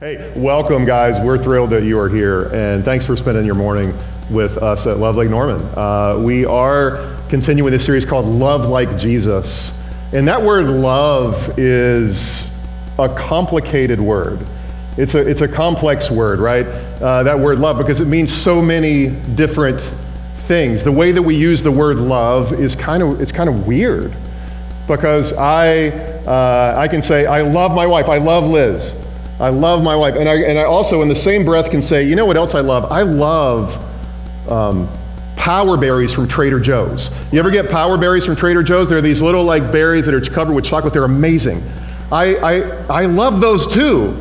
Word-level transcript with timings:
Hey, 0.00 0.32
welcome, 0.36 0.84
guys. 0.84 1.20
We're 1.20 1.38
thrilled 1.38 1.70
that 1.70 1.84
you 1.84 2.00
are 2.00 2.08
here, 2.08 2.52
and 2.52 2.84
thanks 2.84 3.06
for 3.06 3.16
spending 3.16 3.46
your 3.46 3.54
morning 3.54 3.94
with 4.28 4.58
us 4.58 4.88
at 4.88 4.98
Love 4.98 5.14
Lake 5.14 5.30
Norman. 5.30 5.64
Uh, 5.76 6.20
we 6.20 6.44
are 6.44 7.16
continuing 7.28 7.70
this 7.70 7.86
series 7.86 8.04
called 8.04 8.26
Love 8.26 8.68
Like 8.68 8.98
Jesus. 8.98 9.70
And 10.12 10.26
that 10.26 10.42
word 10.42 10.66
love 10.66 11.56
is 11.60 12.50
a 12.98 13.08
complicated 13.08 14.00
word. 14.00 14.40
It's 14.96 15.14
a, 15.14 15.20
it's 15.20 15.42
a 15.42 15.48
complex 15.48 16.10
word, 16.10 16.40
right? 16.40 16.66
Uh, 16.66 17.22
that 17.22 17.38
word 17.38 17.60
love, 17.60 17.78
because 17.78 18.00
it 18.00 18.08
means 18.08 18.32
so 18.32 18.60
many 18.60 19.10
different 19.36 19.80
things. 19.80 20.82
The 20.82 20.92
way 20.92 21.12
that 21.12 21.22
we 21.22 21.36
use 21.36 21.62
the 21.62 21.70
word 21.70 21.98
love 21.98 22.52
is 22.52 22.74
kind 22.74 23.00
of, 23.00 23.20
it's 23.20 23.32
kind 23.32 23.48
of 23.48 23.68
weird. 23.68 24.12
Because 24.88 25.32
I, 25.34 25.90
uh, 26.26 26.74
I 26.76 26.88
can 26.88 27.00
say, 27.00 27.26
I 27.26 27.42
love 27.42 27.72
my 27.76 27.86
wife, 27.86 28.08
I 28.08 28.18
love 28.18 28.44
Liz. 28.44 29.00
I 29.40 29.48
love 29.48 29.82
my 29.82 29.96
wife. 29.96 30.14
And 30.16 30.28
I, 30.28 30.36
and 30.36 30.58
I 30.58 30.64
also, 30.64 31.02
in 31.02 31.08
the 31.08 31.16
same 31.16 31.44
breath, 31.44 31.70
can 31.70 31.82
say, 31.82 32.04
you 32.04 32.14
know 32.16 32.26
what 32.26 32.36
else 32.36 32.54
I 32.54 32.60
love? 32.60 32.90
I 32.92 33.02
love 33.02 34.48
um, 34.48 34.88
power 35.36 35.76
berries 35.76 36.12
from 36.12 36.28
Trader 36.28 36.60
Joe's. 36.60 37.10
You 37.32 37.38
ever 37.40 37.50
get 37.50 37.68
power 37.70 37.98
berries 37.98 38.24
from 38.24 38.36
Trader 38.36 38.62
Joe's? 38.62 38.88
They're 38.88 39.00
these 39.00 39.20
little 39.20 39.44
like 39.44 39.72
berries 39.72 40.04
that 40.06 40.14
are 40.14 40.20
covered 40.20 40.54
with 40.54 40.64
chocolate. 40.64 40.92
They're 40.92 41.04
amazing. 41.04 41.62
I, 42.12 42.36
I, 42.36 43.02
I 43.02 43.06
love 43.06 43.40
those 43.40 43.66
too. 43.66 44.16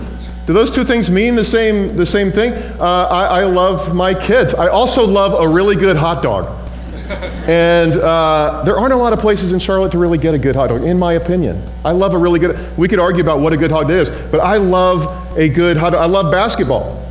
Do 0.48 0.52
those 0.52 0.72
two 0.72 0.84
things 0.84 1.10
mean 1.10 1.36
the 1.36 1.46
same, 1.46 1.96
the 1.96 2.06
same 2.06 2.32
thing? 2.32 2.54
Uh, 2.80 3.08
I, 3.10 3.42
I 3.42 3.44
love 3.44 3.96
my 3.96 4.14
kids. 4.14 4.54
I 4.54 4.68
also 4.68 5.06
love 5.06 5.40
a 5.40 5.48
really 5.48 5.76
good 5.76 5.96
hot 5.96 6.24
dog. 6.24 6.63
And 7.48 7.94
uh, 7.94 8.64
there 8.66 8.78
aren't 8.78 8.94
a 8.94 8.98
lot 8.98 9.12
of 9.14 9.20
places 9.20 9.52
in 9.52 9.60
Charlotte 9.60 9.92
to 9.92 9.98
really 9.98 10.18
get 10.18 10.34
a 10.34 10.38
good 10.38 10.56
hot 10.56 10.70
dog, 10.70 10.84
in 10.84 10.98
my 10.98 11.14
opinion. 11.14 11.62
I 11.84 11.92
love 11.92 12.14
a 12.14 12.18
really 12.18 12.40
good, 12.40 12.58
we 12.78 12.88
could 12.88 13.00
argue 13.00 13.22
about 13.22 13.40
what 13.40 13.52
a 13.52 13.58
good 13.58 13.72
hot 13.72 13.84
dog 13.84 13.92
is, 13.92 14.10
but 14.10 14.40
I 14.40 14.58
love 14.58 15.38
a 15.38 15.50
good 15.50 15.76
hot 15.76 15.92
dog. 15.92 16.02
I 16.02 16.06
love 16.06 16.32
basketball. 16.32 17.04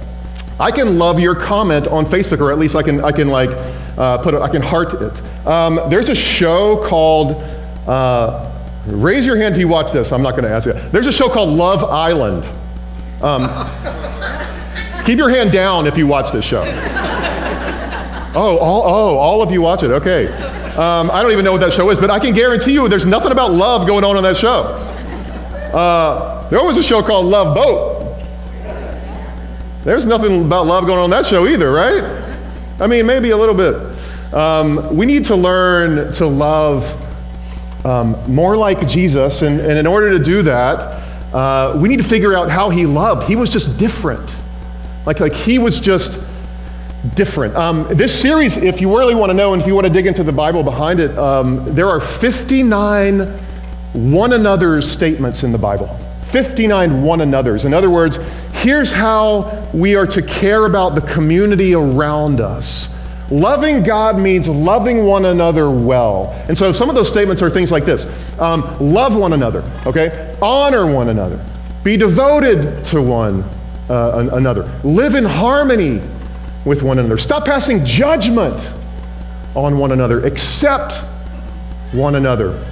I 0.58 0.70
can 0.70 0.98
love 0.98 1.20
your 1.20 1.34
comment 1.34 1.86
on 1.88 2.06
Facebook, 2.06 2.40
or 2.40 2.50
at 2.50 2.58
least 2.58 2.74
I 2.74 2.82
can, 2.82 3.04
I 3.04 3.12
can 3.12 3.28
like, 3.28 3.50
uh, 3.98 4.18
put, 4.18 4.34
a, 4.34 4.40
I 4.40 4.48
can 4.48 4.62
heart 4.62 4.94
it. 4.94 5.46
Um, 5.46 5.80
there's 5.88 6.08
a 6.08 6.14
show 6.14 6.86
called, 6.86 7.42
uh, 7.86 8.50
raise 8.86 9.26
your 9.26 9.36
hand 9.36 9.54
if 9.54 9.60
you 9.60 9.68
watch 9.68 9.92
this, 9.92 10.12
I'm 10.12 10.22
not 10.22 10.36
gonna 10.36 10.48
ask 10.48 10.66
you. 10.66 10.72
There's 10.72 11.06
a 11.06 11.12
show 11.12 11.28
called 11.28 11.50
Love 11.50 11.84
Island. 11.84 12.44
Um, 13.22 13.42
keep 15.04 15.18
your 15.18 15.30
hand 15.30 15.52
down 15.52 15.86
if 15.86 15.98
you 15.98 16.06
watch 16.06 16.32
this 16.32 16.44
show. 16.44 16.62
Oh, 18.34 18.56
all, 18.58 18.82
oh, 18.82 19.18
all 19.18 19.42
of 19.42 19.50
you 19.50 19.60
watch 19.60 19.82
it. 19.82 19.90
Okay. 19.90 20.26
Um, 20.76 21.10
I 21.10 21.22
don't 21.22 21.32
even 21.32 21.44
know 21.44 21.52
what 21.52 21.60
that 21.60 21.72
show 21.72 21.90
is, 21.90 21.98
but 21.98 22.10
I 22.10 22.18
can 22.18 22.34
guarantee 22.34 22.72
you 22.72 22.88
there's 22.88 23.04
nothing 23.04 23.30
about 23.30 23.52
love 23.52 23.86
going 23.86 24.04
on 24.04 24.16
on 24.16 24.22
that 24.22 24.38
show. 24.38 24.62
Uh, 25.74 26.48
there 26.48 26.64
was 26.64 26.78
a 26.78 26.82
show 26.82 27.02
called 27.02 27.26
Love 27.26 27.54
Boat. 27.54 28.02
There's 29.84 30.06
nothing 30.06 30.46
about 30.46 30.66
love 30.66 30.86
going 30.86 30.98
on 30.98 31.10
that 31.10 31.26
show 31.26 31.46
either, 31.46 31.70
right? 31.72 32.02
I 32.80 32.86
mean, 32.86 33.04
maybe 33.04 33.30
a 33.30 33.36
little 33.36 33.54
bit. 33.54 33.74
Um, 34.32 34.96
we 34.96 35.04
need 35.04 35.26
to 35.26 35.36
learn 35.36 36.14
to 36.14 36.26
love 36.26 36.86
um, 37.84 38.16
more 38.32 38.56
like 38.56 38.88
Jesus, 38.88 39.42
and, 39.42 39.60
and, 39.60 39.78
in 39.78 39.86
order 39.86 40.16
to 40.16 40.22
do 40.22 40.42
that, 40.42 41.02
uh, 41.34 41.76
we 41.78 41.88
need 41.88 41.98
to 41.98 42.08
figure 42.08 42.34
out 42.34 42.48
how 42.48 42.70
he 42.70 42.86
loved. 42.86 43.28
He 43.28 43.36
was 43.36 43.50
just 43.50 43.78
different. 43.78 44.30
Like, 45.04 45.20
like 45.20 45.34
he 45.34 45.58
was 45.58 45.80
just 45.80 46.24
different. 47.14 47.56
Um, 47.56 47.86
this 47.90 48.18
series, 48.18 48.56
if 48.56 48.80
you 48.80 48.96
really 48.96 49.14
want 49.14 49.30
to 49.30 49.34
know 49.34 49.52
and 49.52 49.60
if 49.60 49.66
you 49.66 49.74
want 49.74 49.86
to 49.86 49.92
dig 49.92 50.06
into 50.06 50.22
the 50.22 50.32
Bible 50.32 50.62
behind 50.62 51.00
it, 51.00 51.16
um, 51.18 51.64
there 51.74 51.88
are 51.88 52.00
59 52.00 53.20
one 53.92 54.32
another's 54.32 54.90
statements 54.90 55.42
in 55.42 55.52
the 55.52 55.58
Bible. 55.58 55.88
59 56.32 57.02
one 57.02 57.20
another's. 57.20 57.64
In 57.64 57.74
other 57.74 57.90
words, 57.90 58.16
here's 58.54 58.90
how 58.90 59.68
we 59.74 59.96
are 59.96 60.06
to 60.06 60.22
care 60.22 60.64
about 60.64 60.94
the 60.94 61.02
community 61.02 61.74
around 61.74 62.40
us. 62.40 62.88
Loving 63.30 63.82
God 63.82 64.18
means 64.18 64.48
loving 64.48 65.04
one 65.04 65.24
another 65.24 65.70
well. 65.70 66.32
And 66.48 66.56
so 66.56 66.72
some 66.72 66.88
of 66.88 66.94
those 66.94 67.08
statements 67.08 67.42
are 67.42 67.50
things 67.50 67.72
like 67.72 67.84
this 67.84 68.06
um, 68.38 68.62
love 68.78 69.16
one 69.16 69.32
another, 69.32 69.62
okay? 69.86 70.36
Honor 70.40 70.90
one 70.90 71.08
another. 71.08 71.42
Be 71.82 71.96
devoted 71.96 72.84
to 72.86 73.02
one 73.02 73.42
uh, 73.90 74.28
another. 74.32 74.62
Live 74.84 75.14
in 75.14 75.24
harmony 75.24 76.00
with 76.64 76.82
one 76.82 76.98
another. 76.98 77.18
Stop 77.18 77.44
passing 77.44 77.84
judgment 77.84 78.56
on 79.54 79.78
one 79.78 79.92
another. 79.92 80.24
Accept 80.24 80.94
one 81.92 82.14
another. 82.14 82.64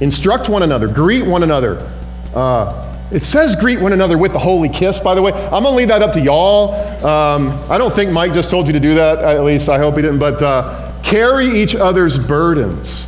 Instruct 0.00 0.48
one 0.48 0.62
another. 0.62 0.88
Greet 0.88 1.24
one 1.24 1.42
another. 1.42 1.90
Uh, 2.34 2.82
it 3.10 3.22
says 3.22 3.54
greet 3.54 3.80
one 3.80 3.92
another 3.92 4.18
with 4.18 4.32
the 4.32 4.38
holy 4.38 4.68
kiss, 4.68 4.98
by 4.98 5.14
the 5.14 5.22
way. 5.22 5.32
I'm 5.32 5.62
going 5.62 5.64
to 5.64 5.70
leave 5.70 5.88
that 5.88 6.02
up 6.02 6.12
to 6.14 6.20
y'all. 6.20 6.74
Um, 7.06 7.52
I 7.70 7.78
don't 7.78 7.94
think 7.94 8.10
Mike 8.10 8.34
just 8.34 8.50
told 8.50 8.66
you 8.66 8.72
to 8.72 8.80
do 8.80 8.96
that, 8.96 9.18
at 9.18 9.44
least 9.44 9.68
I 9.68 9.78
hope 9.78 9.94
he 9.94 10.02
didn't, 10.02 10.18
but 10.18 10.42
uh, 10.42 10.92
carry 11.02 11.46
each 11.46 11.76
other's 11.76 12.18
burdens. 12.18 13.06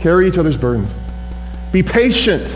Carry 0.00 0.28
each 0.28 0.38
other's 0.38 0.56
burdens. 0.56 0.90
Be 1.72 1.82
patient 1.82 2.54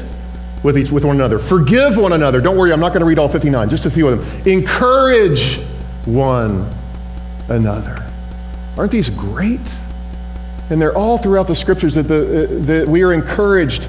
with, 0.65 0.77
each, 0.77 0.91
with 0.91 1.05
one 1.05 1.17
another. 1.17 1.39
Forgive 1.39 1.97
one 1.97 2.13
another. 2.13 2.41
Don't 2.41 2.57
worry, 2.57 2.73
I'm 2.73 2.81
not 2.81 2.91
going 2.91 3.01
to 3.01 3.07
read 3.07 3.19
all 3.19 3.29
59, 3.29 3.71
just 3.71 3.87
a 3.87 3.91
few 3.91 4.09
of 4.09 4.19
them. 4.19 4.53
Encourage 4.53 5.61
one 6.05 6.69
another. 7.49 8.03
Aren't 8.77 8.93
these 8.93 9.11
great? 9.11 9.61
And 10.71 10.81
they're 10.81 10.97
all 10.97 11.19
throughout 11.19 11.47
the 11.47 11.57
scriptures 11.57 11.95
that, 11.95 12.05
the, 12.05 12.45
uh, 12.45 12.65
that 12.65 12.89
we 12.89 13.03
are 13.03 13.13
encouraged 13.13 13.89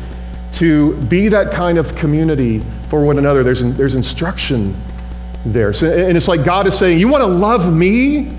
to 0.54 0.96
be 1.04 1.30
that 1.30 1.54
kind 1.54 1.78
of 1.78 1.96
community 1.96 2.60
for 2.90 3.06
one 3.06 3.18
another. 3.18 3.44
There's, 3.44 3.62
there's 3.76 3.96
instruction 3.96 4.76
there. 5.46 5.74
So, 5.74 5.88
and 5.88 6.16
it's 6.16 6.28
like 6.28 6.44
God 6.44 6.68
is 6.68 6.78
saying, 6.78 7.00
You 7.00 7.08
want 7.08 7.22
to 7.22 7.28
love 7.28 7.74
me? 7.74 8.34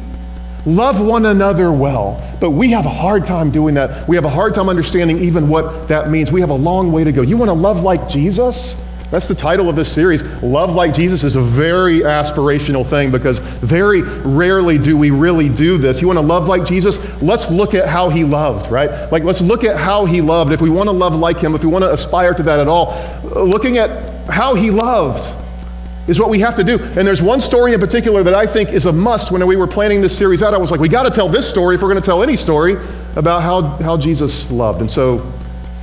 Love 0.66 1.00
one 1.00 1.26
another 1.26 1.70
well. 1.72 2.20
But 2.40 2.50
we 2.50 2.70
have 2.70 2.86
a 2.86 2.90
hard 2.90 3.26
time 3.26 3.50
doing 3.50 3.74
that. 3.74 4.08
We 4.08 4.16
have 4.16 4.24
a 4.24 4.30
hard 4.30 4.54
time 4.54 4.68
understanding 4.68 5.18
even 5.18 5.48
what 5.48 5.88
that 5.88 6.10
means. 6.10 6.32
We 6.32 6.40
have 6.40 6.50
a 6.50 6.54
long 6.54 6.90
way 6.92 7.04
to 7.04 7.12
go. 7.12 7.22
You 7.22 7.36
want 7.36 7.50
to 7.50 7.54
love 7.54 7.82
like 7.82 8.08
Jesus? 8.08 8.74
That's 9.10 9.28
the 9.28 9.34
title 9.34 9.68
of 9.68 9.76
this 9.76 9.92
series. 9.92 10.22
Love 10.42 10.74
like 10.74 10.94
Jesus 10.94 11.24
is 11.24 11.36
a 11.36 11.40
very 11.40 12.00
aspirational 12.00 12.84
thing 12.84 13.10
because 13.10 13.38
very 13.38 14.02
rarely 14.02 14.78
do 14.78 14.96
we 14.96 15.10
really 15.10 15.48
do 15.48 15.78
this. 15.78 16.00
You 16.00 16.08
want 16.08 16.18
to 16.18 16.24
love 16.24 16.48
like 16.48 16.64
Jesus? 16.64 17.22
Let's 17.22 17.50
look 17.50 17.74
at 17.74 17.86
how 17.86 18.08
he 18.08 18.24
loved, 18.24 18.70
right? 18.70 18.90
Like, 19.12 19.22
let's 19.22 19.40
look 19.40 19.62
at 19.62 19.76
how 19.76 20.04
he 20.04 20.20
loved. 20.20 20.52
If 20.52 20.60
we 20.60 20.70
want 20.70 20.88
to 20.88 20.92
love 20.92 21.14
like 21.14 21.38
him, 21.38 21.54
if 21.54 21.62
we 21.62 21.70
want 21.70 21.84
to 21.84 21.92
aspire 21.92 22.34
to 22.34 22.42
that 22.42 22.58
at 22.60 22.66
all, 22.66 22.96
looking 23.22 23.78
at 23.78 24.28
how 24.28 24.54
he 24.54 24.70
loved 24.70 25.30
is 26.08 26.18
what 26.18 26.28
we 26.28 26.40
have 26.40 26.54
to 26.56 26.64
do. 26.64 26.78
And 26.96 27.06
there's 27.06 27.22
one 27.22 27.40
story 27.40 27.72
in 27.72 27.80
particular 27.80 28.22
that 28.22 28.34
I 28.34 28.46
think 28.46 28.70
is 28.70 28.86
a 28.86 28.92
must 28.92 29.30
when 29.30 29.46
we 29.46 29.56
were 29.56 29.66
planning 29.66 30.00
this 30.00 30.16
series 30.16 30.42
out. 30.42 30.54
I 30.54 30.58
was 30.58 30.70
like, 30.70 30.80
we 30.80 30.88
got 30.88 31.04
to 31.04 31.10
tell 31.10 31.28
this 31.28 31.48
story 31.48 31.76
if 31.76 31.82
we're 31.82 31.88
going 31.88 32.00
to 32.00 32.04
tell 32.04 32.22
any 32.22 32.36
story 32.36 32.76
about 33.16 33.42
how, 33.42 33.62
how 33.62 33.96
Jesus 33.96 34.50
loved. 34.50 34.80
And 34.80 34.90
so 34.90 35.18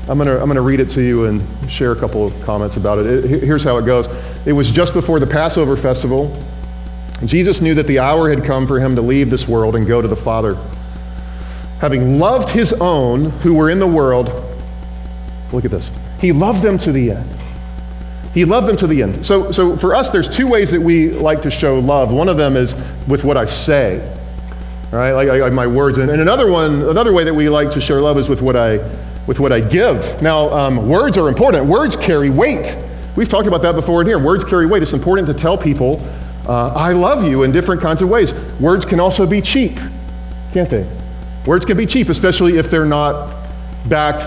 I'm 0.09 0.17
going 0.17 0.27
to 0.27 0.41
I'm 0.41 0.51
to 0.51 0.61
read 0.61 0.79
it 0.79 0.89
to 0.91 1.01
you 1.01 1.25
and 1.25 1.41
share 1.71 1.91
a 1.91 1.95
couple 1.95 2.25
of 2.25 2.41
comments 2.43 2.75
about 2.75 2.97
it. 2.99 3.05
it. 3.05 3.43
Here's 3.43 3.63
how 3.63 3.77
it 3.77 3.85
goes 3.85 4.07
It 4.45 4.53
was 4.53 4.69
just 4.71 4.93
before 4.93 5.19
the 5.19 5.27
Passover 5.27 5.77
festival. 5.77 6.37
Jesus 7.25 7.61
knew 7.61 7.75
that 7.75 7.85
the 7.85 7.99
hour 7.99 8.29
had 8.29 8.43
come 8.43 8.65
for 8.65 8.79
him 8.79 8.95
to 8.95 9.01
leave 9.01 9.29
this 9.29 9.47
world 9.47 9.75
and 9.75 9.87
go 9.87 10.01
to 10.01 10.07
the 10.07 10.15
Father. 10.15 10.57
Having 11.79 12.19
loved 12.19 12.49
his 12.49 12.73
own 12.81 13.25
who 13.25 13.53
were 13.53 13.69
in 13.69 13.79
the 13.79 13.87
world, 13.87 14.27
look 15.53 15.65
at 15.65 15.71
this. 15.71 15.91
He 16.19 16.31
loved 16.31 16.63
them 16.63 16.77
to 16.79 16.91
the 16.91 17.11
end. 17.11 17.29
He 18.33 18.45
loved 18.45 18.67
them 18.67 18.77
to 18.77 18.87
the 18.87 19.03
end. 19.03 19.25
So, 19.25 19.51
so 19.51 19.75
for 19.75 19.93
us, 19.93 20.09
there's 20.09 20.29
two 20.29 20.47
ways 20.47 20.71
that 20.71 20.81
we 20.81 21.09
like 21.09 21.41
to 21.43 21.51
show 21.51 21.79
love. 21.79 22.11
One 22.11 22.29
of 22.29 22.37
them 22.37 22.55
is 22.55 22.73
with 23.07 23.23
what 23.23 23.37
I 23.37 23.45
say, 23.45 23.99
right? 24.91 25.11
Like, 25.11 25.27
like 25.27 25.53
my 25.53 25.67
words. 25.67 25.97
And, 25.97 26.09
and 26.09 26.21
another 26.21 26.49
one, 26.49 26.81
another 26.83 27.13
way 27.13 27.23
that 27.23 27.33
we 27.33 27.49
like 27.49 27.71
to 27.71 27.81
show 27.81 28.01
love 28.01 28.17
is 28.17 28.29
with 28.29 28.41
what 28.41 28.55
I 28.55 28.77
with 29.27 29.39
what 29.39 29.51
I 29.51 29.61
give. 29.61 30.21
Now, 30.21 30.49
um, 30.49 30.87
words 30.89 31.17
are 31.17 31.27
important. 31.27 31.65
Words 31.65 31.95
carry 31.95 32.29
weight. 32.29 32.75
We've 33.15 33.29
talked 33.29 33.47
about 33.47 33.61
that 33.61 33.75
before 33.75 34.01
in 34.01 34.07
here. 34.07 34.19
Words 34.19 34.43
carry 34.43 34.65
weight. 34.65 34.81
It's 34.81 34.93
important 34.93 35.27
to 35.27 35.33
tell 35.33 35.57
people, 35.57 36.01
uh, 36.47 36.73
I 36.73 36.93
love 36.93 37.23
you 37.23 37.43
in 37.43 37.51
different 37.51 37.81
kinds 37.81 38.01
of 38.01 38.09
ways. 38.09 38.33
Words 38.59 38.85
can 38.85 38.99
also 38.99 39.27
be 39.27 39.41
cheap, 39.41 39.77
can't 40.53 40.69
they? 40.69 40.87
Words 41.45 41.65
can 41.65 41.77
be 41.77 41.85
cheap, 41.85 42.09
especially 42.09 42.57
if 42.57 42.71
they're 42.71 42.85
not 42.85 43.31
backed, 43.87 44.23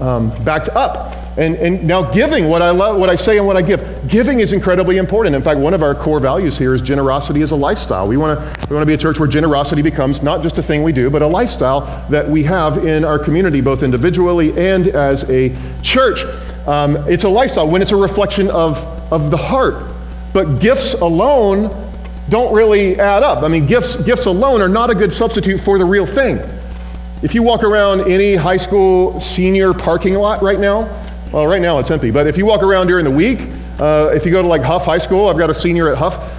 um, 0.00 0.30
backed 0.44 0.68
up 0.70 1.23
And, 1.36 1.56
and 1.56 1.84
now 1.84 2.12
giving, 2.12 2.48
what 2.48 2.62
I 2.62 2.70
love, 2.70 2.96
what 2.96 3.10
I 3.10 3.16
say 3.16 3.38
and 3.38 3.46
what 3.46 3.56
I 3.56 3.62
give, 3.62 4.08
giving 4.08 4.38
is 4.38 4.52
incredibly 4.52 4.98
important. 4.98 5.34
In 5.34 5.42
fact, 5.42 5.58
one 5.58 5.74
of 5.74 5.82
our 5.82 5.92
core 5.94 6.20
values 6.20 6.56
here 6.56 6.74
is 6.74 6.80
generosity 6.80 7.42
as 7.42 7.50
a 7.50 7.56
lifestyle. 7.56 8.06
We 8.06 8.16
want 8.16 8.38
to 8.38 8.68
we 8.68 8.74
want 8.76 8.82
to 8.82 8.86
be 8.86 8.94
a 8.94 8.98
church 8.98 9.18
where 9.18 9.28
generosity 9.28 9.82
becomes 9.82 10.22
not 10.22 10.42
just 10.44 10.58
a 10.58 10.62
thing 10.62 10.84
we 10.84 10.92
do, 10.92 11.10
but 11.10 11.22
a 11.22 11.26
lifestyle 11.26 11.80
that 12.08 12.28
we 12.28 12.44
have 12.44 12.86
in 12.86 13.04
our 13.04 13.18
community, 13.18 13.60
both 13.60 13.82
individually 13.82 14.56
and 14.56 14.86
as 14.88 15.28
a 15.28 15.52
church. 15.82 16.22
Um, 16.68 16.96
it's 17.08 17.24
a 17.24 17.28
lifestyle 17.28 17.68
when 17.68 17.82
it's 17.82 17.90
a 17.90 17.96
reflection 17.96 18.48
of, 18.50 18.78
of 19.12 19.30
the 19.32 19.36
heart. 19.36 19.92
But 20.32 20.60
gifts 20.60 20.94
alone 20.94 21.70
don't 22.28 22.54
really 22.54 22.98
add 22.98 23.22
up. 23.22 23.42
I 23.42 23.48
mean, 23.48 23.66
gifts, 23.66 24.02
gifts 24.02 24.26
alone 24.26 24.62
are 24.62 24.68
not 24.68 24.88
a 24.88 24.94
good 24.94 25.12
substitute 25.12 25.60
for 25.60 25.78
the 25.78 25.84
real 25.84 26.06
thing. 26.06 26.38
If 27.22 27.34
you 27.34 27.42
walk 27.42 27.62
around 27.62 28.02
any 28.02 28.34
high 28.34 28.56
school 28.56 29.20
senior 29.20 29.74
parking 29.74 30.14
lot 30.14 30.42
right 30.42 30.58
now, 30.58 30.88
well, 31.34 31.48
right 31.48 31.60
now 31.60 31.80
it's 31.80 31.90
empty, 31.90 32.12
but 32.12 32.28
if 32.28 32.38
you 32.38 32.46
walk 32.46 32.62
around 32.62 32.86
during 32.86 33.04
the 33.04 33.10
week, 33.10 33.40
uh, 33.80 34.12
if 34.14 34.24
you 34.24 34.30
go 34.30 34.40
to 34.40 34.46
like 34.46 34.62
Hough 34.62 34.84
High 34.84 34.98
School, 34.98 35.26
I've 35.26 35.36
got 35.36 35.50
a 35.50 35.54
senior 35.54 35.90
at 35.90 35.98
Hough, 35.98 36.32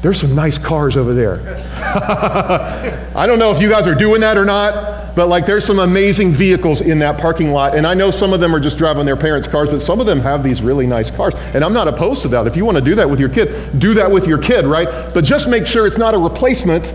there's 0.00 0.18
some 0.18 0.34
nice 0.34 0.56
cars 0.56 0.96
over 0.96 1.12
there. 1.12 1.34
I 3.14 3.26
don't 3.26 3.38
know 3.38 3.50
if 3.50 3.60
you 3.60 3.68
guys 3.68 3.86
are 3.86 3.94
doing 3.94 4.22
that 4.22 4.38
or 4.38 4.46
not, 4.46 5.14
but 5.14 5.28
like 5.28 5.44
there's 5.44 5.66
some 5.66 5.80
amazing 5.80 6.32
vehicles 6.32 6.80
in 6.80 6.98
that 7.00 7.20
parking 7.20 7.50
lot. 7.50 7.74
And 7.74 7.86
I 7.86 7.92
know 7.92 8.10
some 8.10 8.32
of 8.32 8.40
them 8.40 8.54
are 8.54 8.60
just 8.60 8.78
driving 8.78 9.04
their 9.04 9.18
parents' 9.18 9.46
cars, 9.46 9.68
but 9.68 9.82
some 9.82 10.00
of 10.00 10.06
them 10.06 10.20
have 10.20 10.42
these 10.42 10.62
really 10.62 10.86
nice 10.86 11.10
cars. 11.10 11.34
And 11.52 11.62
I'm 11.62 11.74
not 11.74 11.88
opposed 11.88 12.22
to 12.22 12.28
that. 12.28 12.46
If 12.46 12.56
you 12.56 12.64
want 12.64 12.78
to 12.78 12.82
do 12.82 12.94
that 12.94 13.10
with 13.10 13.20
your 13.20 13.28
kid, 13.28 13.78
do 13.78 13.92
that 13.92 14.10
with 14.10 14.26
your 14.26 14.38
kid, 14.38 14.64
right? 14.64 14.88
But 15.12 15.24
just 15.24 15.46
make 15.46 15.66
sure 15.66 15.86
it's 15.86 15.98
not 15.98 16.14
a 16.14 16.18
replacement 16.18 16.86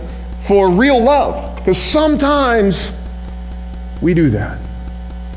for 0.48 0.72
real 0.72 1.00
love. 1.00 1.56
Because 1.58 1.78
sometimes 1.78 2.92
we 4.02 4.16
do 4.16 4.32
that. 4.32 4.63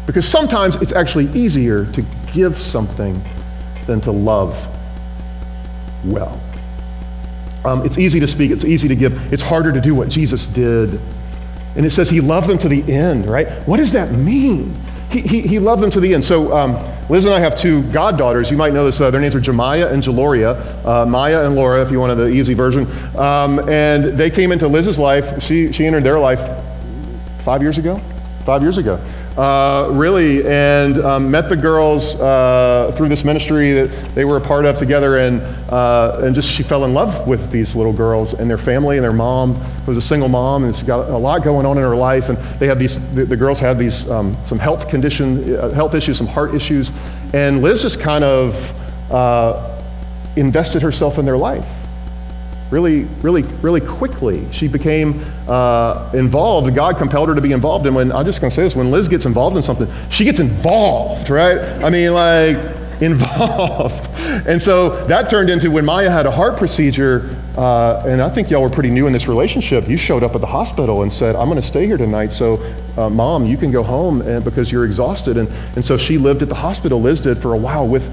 Because 0.06 0.26
sometimes 0.26 0.76
it's 0.76 0.92
actually 0.92 1.26
easier 1.38 1.84
to 1.92 2.04
give 2.32 2.58
something 2.58 3.20
than 3.86 4.00
to 4.02 4.12
love 4.12 4.54
well. 6.04 6.40
Um, 7.64 7.84
it's 7.84 7.98
easy 7.98 8.20
to 8.20 8.28
speak, 8.28 8.52
it's 8.52 8.64
easy 8.64 8.86
to 8.88 8.94
give. 8.94 9.32
It's 9.32 9.42
harder 9.42 9.72
to 9.72 9.80
do 9.80 9.94
what 9.94 10.08
Jesus 10.08 10.46
did. 10.46 11.00
And 11.76 11.84
it 11.84 11.90
says 11.90 12.08
he 12.08 12.20
loved 12.20 12.46
them 12.46 12.58
to 12.58 12.68
the 12.68 12.90
end, 12.90 13.26
right? 13.26 13.48
What 13.66 13.78
does 13.78 13.92
that 13.92 14.12
mean? 14.12 14.72
He, 15.10 15.20
he, 15.20 15.40
he 15.42 15.58
loved 15.58 15.82
them 15.82 15.90
to 15.90 16.00
the 16.00 16.14
end. 16.14 16.24
So 16.24 16.56
um, 16.56 16.74
Liz 17.08 17.24
and 17.24 17.34
I 17.34 17.40
have 17.40 17.56
two 17.56 17.82
goddaughters. 17.92 18.50
You 18.50 18.56
might 18.56 18.72
know 18.72 18.84
this. 18.84 19.00
Uh, 19.00 19.10
their 19.10 19.20
names 19.20 19.34
are 19.34 19.40
Jemiah 19.40 19.92
and 19.92 20.02
Jaloria. 20.02 20.56
Uh, 20.84 21.06
Maya 21.06 21.44
and 21.44 21.54
Laura, 21.54 21.82
if 21.82 21.90
you 21.90 22.00
wanted 22.00 22.16
the 22.16 22.28
easy 22.28 22.54
version. 22.54 22.86
Um, 23.16 23.68
and 23.68 24.04
they 24.04 24.30
came 24.30 24.52
into 24.52 24.68
Liz's 24.68 24.98
life. 24.98 25.42
She, 25.42 25.72
she 25.72 25.84
entered 25.86 26.04
their 26.04 26.18
life 26.18 26.40
five 27.42 27.62
years 27.62 27.78
ago? 27.78 27.98
Five 28.44 28.62
years 28.62 28.78
ago 28.78 29.00
uh, 29.36 29.90
really, 29.92 30.46
and 30.46 30.98
um, 30.98 31.30
met 31.30 31.48
the 31.48 31.56
girls 31.56 32.18
uh, 32.20 32.92
through 32.96 33.08
this 33.08 33.24
ministry 33.24 33.72
that 33.72 34.14
they 34.14 34.24
were 34.24 34.38
a 34.38 34.40
part 34.40 34.64
of 34.64 34.78
together, 34.78 35.18
and, 35.18 35.40
uh, 35.70 36.20
and 36.22 36.34
just 36.34 36.50
she 36.50 36.62
fell 36.62 36.84
in 36.84 36.94
love 36.94 37.28
with 37.28 37.50
these 37.50 37.76
little 37.76 37.92
girls 37.92 38.32
and 38.32 38.48
their 38.48 38.58
family 38.58 38.96
and 38.96 39.04
their 39.04 39.12
mom. 39.12 39.54
Was 39.86 39.96
a 39.96 40.02
single 40.02 40.28
mom, 40.28 40.64
and 40.64 40.74
she's 40.74 40.86
got 40.86 41.10
a 41.10 41.16
lot 41.16 41.44
going 41.44 41.66
on 41.66 41.76
in 41.76 41.82
her 41.82 41.94
life, 41.94 42.28
and 42.28 42.38
they 42.58 42.66
have 42.66 42.78
these, 42.78 42.96
the, 43.14 43.24
the 43.24 43.36
girls 43.36 43.60
had 43.60 43.78
these, 43.78 44.08
um, 44.10 44.34
some 44.46 44.58
health 44.58 44.88
condition, 44.88 45.54
uh, 45.56 45.70
health 45.70 45.94
issues, 45.94 46.16
some 46.16 46.26
heart 46.26 46.54
issues, 46.54 46.90
and 47.34 47.62
Liz 47.62 47.82
just 47.82 48.00
kind 48.00 48.24
of 48.24 49.12
uh, 49.12 49.78
invested 50.36 50.82
herself 50.82 51.18
in 51.18 51.24
their 51.24 51.36
life 51.36 51.64
really, 52.70 53.04
really, 53.22 53.42
really 53.62 53.80
quickly. 53.80 54.50
She 54.52 54.68
became 54.68 55.22
uh, 55.48 56.10
involved. 56.14 56.74
God 56.74 56.96
compelled 56.96 57.28
her 57.28 57.34
to 57.34 57.40
be 57.40 57.52
involved. 57.52 57.86
And 57.86 57.94
when, 57.94 58.12
I'm 58.12 58.24
just 58.24 58.40
going 58.40 58.50
to 58.50 58.54
say 58.54 58.62
this, 58.62 58.74
when 58.74 58.90
Liz 58.90 59.08
gets 59.08 59.26
involved 59.26 59.56
in 59.56 59.62
something, 59.62 59.88
she 60.10 60.24
gets 60.24 60.40
involved, 60.40 61.30
right? 61.30 61.58
I 61.82 61.90
mean, 61.90 62.12
like, 62.12 62.56
involved. 63.00 64.08
and 64.48 64.60
so 64.60 65.04
that 65.06 65.28
turned 65.28 65.50
into 65.50 65.70
when 65.70 65.84
Maya 65.84 66.10
had 66.10 66.24
a 66.24 66.30
heart 66.30 66.56
procedure, 66.56 67.36
uh, 67.56 68.02
and 68.06 68.22
I 68.22 68.30
think 68.30 68.50
y'all 68.50 68.62
were 68.62 68.70
pretty 68.70 68.90
new 68.90 69.06
in 69.06 69.12
this 69.12 69.28
relationship. 69.28 69.86
You 69.86 69.98
showed 69.98 70.22
up 70.22 70.34
at 70.34 70.40
the 70.40 70.46
hospital 70.46 71.02
and 71.02 71.12
said, 71.12 71.36
I'm 71.36 71.48
going 71.48 71.60
to 71.60 71.66
stay 71.66 71.86
here 71.86 71.98
tonight, 71.98 72.32
so 72.32 72.58
uh, 72.96 73.10
mom, 73.10 73.44
you 73.44 73.58
can 73.58 73.70
go 73.70 73.82
home 73.82 74.22
and, 74.22 74.42
because 74.42 74.72
you're 74.72 74.86
exhausted. 74.86 75.36
And, 75.36 75.48
and 75.74 75.84
so 75.84 75.98
she 75.98 76.16
lived 76.16 76.40
at 76.40 76.48
the 76.48 76.54
hospital, 76.54 77.00
Liz 77.00 77.20
did, 77.20 77.36
for 77.36 77.52
a 77.52 77.58
while 77.58 77.86
with 77.86 78.10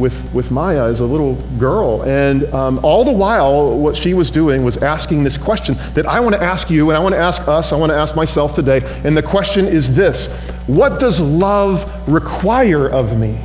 with, 0.00 0.32
with 0.34 0.50
Maya 0.50 0.84
as 0.84 1.00
a 1.00 1.04
little 1.04 1.34
girl. 1.58 2.02
And 2.02 2.44
um, 2.54 2.80
all 2.82 3.04
the 3.04 3.12
while, 3.12 3.78
what 3.78 3.96
she 3.96 4.14
was 4.14 4.30
doing 4.30 4.64
was 4.64 4.78
asking 4.78 5.22
this 5.22 5.36
question 5.36 5.76
that 5.94 6.06
I 6.06 6.20
want 6.20 6.34
to 6.34 6.42
ask 6.42 6.70
you, 6.70 6.90
and 6.90 6.96
I 6.96 7.00
want 7.00 7.14
to 7.14 7.20
ask 7.20 7.46
us, 7.46 7.72
I 7.72 7.76
want 7.76 7.90
to 7.92 7.96
ask 7.96 8.16
myself 8.16 8.54
today. 8.54 8.80
And 9.04 9.16
the 9.16 9.22
question 9.22 9.66
is 9.66 9.94
this 9.94 10.34
What 10.66 10.98
does 10.98 11.20
love 11.20 12.08
require 12.08 12.88
of 12.88 13.18
me? 13.18 13.40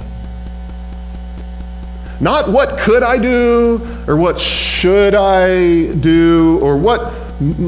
Not 2.22 2.50
what 2.50 2.80
could 2.80 3.04
I 3.04 3.18
do, 3.18 3.82
or 4.08 4.16
what 4.16 4.40
should 4.40 5.14
I 5.14 5.94
do, 5.96 6.60
or 6.62 6.78
what 6.78 7.14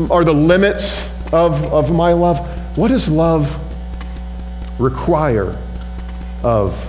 are 0.10 0.24
the 0.24 0.34
limits 0.34 1.06
of, 1.34 1.66
of 1.74 1.92
my 1.94 2.14
love. 2.14 2.38
What 2.78 2.88
does 2.90 3.10
love 3.10 3.64
require 4.80 5.56
of 6.44 6.87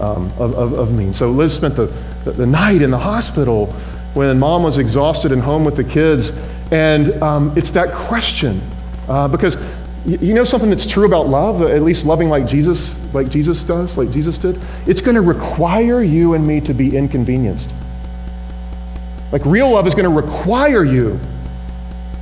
um, 0.00 0.26
of, 0.38 0.54
of, 0.54 0.72
of. 0.74 1.16
So 1.16 1.30
Liz 1.30 1.54
spent 1.54 1.76
the, 1.76 1.86
the, 2.24 2.32
the, 2.32 2.46
night 2.46 2.82
in 2.82 2.90
the 2.90 2.98
hospital 2.98 3.66
when 4.14 4.38
mom 4.38 4.62
was 4.62 4.78
exhausted 4.78 5.32
and 5.32 5.42
home 5.42 5.64
with 5.64 5.76
the 5.76 5.84
kids. 5.84 6.30
And 6.72 7.12
um, 7.22 7.52
it's 7.56 7.70
that 7.72 7.92
question. 7.92 8.60
Uh, 9.08 9.28
because 9.28 9.56
you, 10.04 10.18
you 10.18 10.34
know 10.34 10.44
something 10.44 10.70
that's 10.70 10.86
true 10.86 11.06
about 11.06 11.28
love, 11.28 11.62
at 11.62 11.82
least 11.82 12.04
loving 12.04 12.28
like 12.28 12.46
Jesus, 12.46 12.94
like 13.14 13.28
Jesus 13.28 13.62
does, 13.64 13.96
like 13.96 14.10
Jesus 14.10 14.38
did? 14.38 14.60
It's 14.86 15.00
going 15.00 15.14
to 15.14 15.22
require 15.22 16.02
you 16.02 16.34
and 16.34 16.46
me 16.46 16.60
to 16.62 16.74
be 16.74 16.96
inconvenienced. 16.96 17.72
Like 19.32 19.44
real 19.44 19.70
love 19.70 19.86
is 19.86 19.94
going 19.94 20.08
to 20.08 20.16
require 20.16 20.84
you 20.84 21.18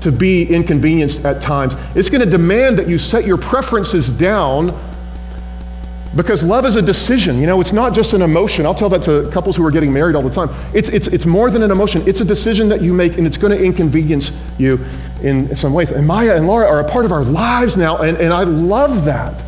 to 0.00 0.12
be 0.12 0.47
inconvenienced 0.47 1.25
at 1.25 1.41
times. 1.41 1.75
It's 1.94 2.09
going 2.09 2.21
to 2.21 2.31
demand 2.31 2.79
that 2.79 2.88
you 2.88 2.99
set 2.99 3.25
your 3.25 3.38
preferences 3.38 4.09
down 4.11 4.79
because 6.16 6.43
love 6.43 6.64
is 6.64 6.76
a 6.76 6.82
decision. 6.82 7.38
You 7.40 7.46
know, 7.46 7.61
it's 7.61 7.72
not 7.72 7.94
just 7.94 8.12
an 8.12 8.22
emotion. 8.22 8.66
I'll 8.66 8.75
tell 8.75 8.88
that 8.90 9.02
to 9.05 9.28
couples 9.32 9.56
who 9.56 9.66
are 9.66 9.70
getting 9.70 9.93
married 9.93 10.14
all 10.14 10.22
the 10.22 10.31
time. 10.31 10.49
It's, 10.75 10.88
it's, 10.88 11.08
it's 11.08 11.26
more 11.26 11.50
than 11.50 11.62
an 11.62 11.70
emotion, 11.70 12.02
it's 12.06 12.20
a 12.20 12.25
decision 12.25 12.69
that 12.69 12.82
you 12.82 12.93
make, 12.93 13.19
and 13.19 13.26
it's 13.26 13.37
going 13.37 13.56
to 13.56 13.62
inconvenience 13.62 14.31
you 14.58 14.78
in 15.22 15.55
some 15.56 15.72
ways. 15.72 15.90
And 15.90 16.06
Maya 16.06 16.37
and 16.37 16.46
Laura 16.46 16.66
are 16.66 16.81
a 16.81 16.88
part 16.88 17.05
of 17.05 17.12
our 17.12 17.25
lives 17.25 17.76
now, 17.76 17.99
and, 17.99 18.16
and 18.19 18.32
I 18.32 18.44
love 18.44 19.05
that. 19.06 19.43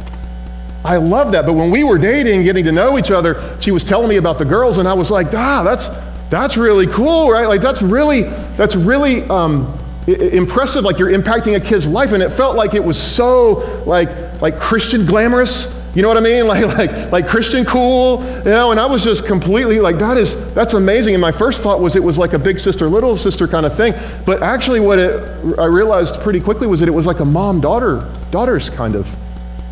I 0.84 0.96
love 0.96 1.32
that. 1.32 1.46
But 1.46 1.54
when 1.54 1.70
we 1.70 1.84
were 1.84 1.98
dating, 1.98 2.44
getting 2.44 2.64
to 2.64 2.72
know 2.72 2.98
each 2.98 3.10
other, 3.10 3.56
she 3.60 3.72
was 3.72 3.82
telling 3.82 4.08
me 4.08 4.16
about 4.16 4.38
the 4.38 4.44
girls, 4.44 4.78
and 4.78 4.86
I 4.86 4.94
was 4.94 5.10
like, 5.10 5.28
ah, 5.34 5.62
that's, 5.64 5.88
that's 6.30 6.56
really 6.56 6.86
cool, 6.86 7.30
right? 7.30 7.46
Like, 7.46 7.60
that's 7.60 7.82
really, 7.82 8.22
that's 8.56 8.74
really 8.74 9.22
um, 9.24 9.72
impressive. 10.06 10.84
Like, 10.84 10.98
you're 10.98 11.10
impacting 11.10 11.56
a 11.56 11.60
kid's 11.60 11.86
life. 11.86 12.12
And 12.12 12.22
it 12.22 12.30
felt 12.30 12.56
like 12.56 12.74
it 12.74 12.82
was 12.82 13.00
so, 13.00 13.82
like, 13.84 14.08
like 14.40 14.58
Christian 14.58 15.06
glamorous 15.06 15.75
you 15.96 16.02
know 16.02 16.08
what 16.08 16.18
I 16.18 16.20
mean? 16.20 16.36
Like, 16.46 16.66
like, 16.66 17.12
like 17.12 17.28
Christian 17.28 17.64
cool, 17.64 18.22
you 18.38 18.50
know, 18.50 18.70
and 18.70 18.78
I 18.78 18.86
was 18.86 19.02
just 19.02 19.26
completely 19.26 19.80
like, 19.80 19.96
that 19.96 20.16
is, 20.16 20.54
that's 20.54 20.74
amazing. 20.74 21.14
And 21.14 21.20
my 21.20 21.32
first 21.32 21.62
thought 21.62 21.80
was 21.80 21.96
it 21.96 22.02
was 22.02 22.18
like 22.18 22.34
a 22.34 22.38
big 22.38 22.60
sister, 22.60 22.88
little 22.88 23.16
sister 23.16 23.48
kind 23.48 23.66
of 23.66 23.76
thing. 23.76 23.94
But 24.24 24.42
actually 24.42 24.80
what 24.80 24.98
it, 24.98 25.58
I 25.58 25.64
realized 25.64 26.20
pretty 26.20 26.40
quickly 26.40 26.66
was 26.66 26.80
that 26.80 26.88
it 26.88 26.92
was 26.92 27.06
like 27.06 27.20
a 27.20 27.24
mom 27.24 27.60
daughter, 27.60 28.08
daughters 28.30 28.68
kind 28.70 28.94
of, 28.94 29.08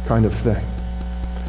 kind 0.07 0.25
of 0.25 0.35
thing. 0.35 0.64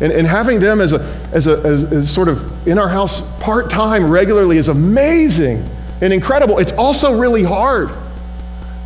And, 0.02 0.12
and 0.12 0.28
having 0.28 0.60
them 0.60 0.82
as 0.82 0.92
a, 0.94 1.00
as 1.32 1.48
a 1.48 1.58
as, 1.60 1.92
as 1.92 2.14
sort 2.14 2.28
of 2.28 2.68
in 2.68 2.78
our 2.78 2.90
house 2.90 3.22
part 3.42 3.72
time 3.72 4.10
regularly 4.10 4.58
is 4.58 4.68
amazing 4.68 5.68
and 6.02 6.12
incredible. 6.12 6.60
It's 6.60 6.74
also 6.74 7.18
really 7.18 7.44
hard. 7.44 7.90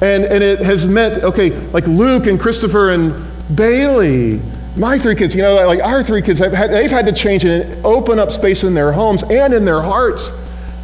And, 0.02 0.24
and 0.24 0.44
it 0.44 0.60
has 0.60 0.86
meant, 0.86 1.24
okay, 1.24 1.50
like 1.72 1.88
Luke 1.88 2.28
and 2.28 2.40
Christopher 2.40 2.92
and 2.92 3.26
Bailey 3.56 4.40
my 4.80 4.98
three 4.98 5.16
kids, 5.16 5.36
you 5.36 5.42
know, 5.42 5.56
like 5.68 5.82
our 5.82 6.02
three 6.02 6.22
kids, 6.22 6.40
have 6.40 6.54
had, 6.54 6.72
they've 6.72 6.90
had 6.90 7.06
to 7.06 7.12
change 7.12 7.44
and 7.44 7.86
open 7.86 8.18
up 8.18 8.32
space 8.32 8.64
in 8.64 8.74
their 8.74 8.92
homes 8.92 9.24
and 9.24 9.54
in 9.54 9.66
their 9.66 9.82
hearts 9.82 10.30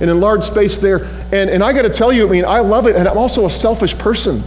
and 0.01 0.09
enlarge 0.09 0.43
space 0.43 0.77
there. 0.77 1.05
And, 1.31 1.49
and 1.49 1.63
I 1.63 1.71
got 1.71 1.83
to 1.83 1.89
tell 1.89 2.11
you, 2.11 2.27
I 2.27 2.31
mean, 2.31 2.45
I 2.45 2.59
love 2.59 2.87
it, 2.87 2.95
and 2.95 3.07
I'm 3.07 3.17
also 3.17 3.45
a 3.45 3.49
selfish 3.49 3.97
person. 3.97 4.43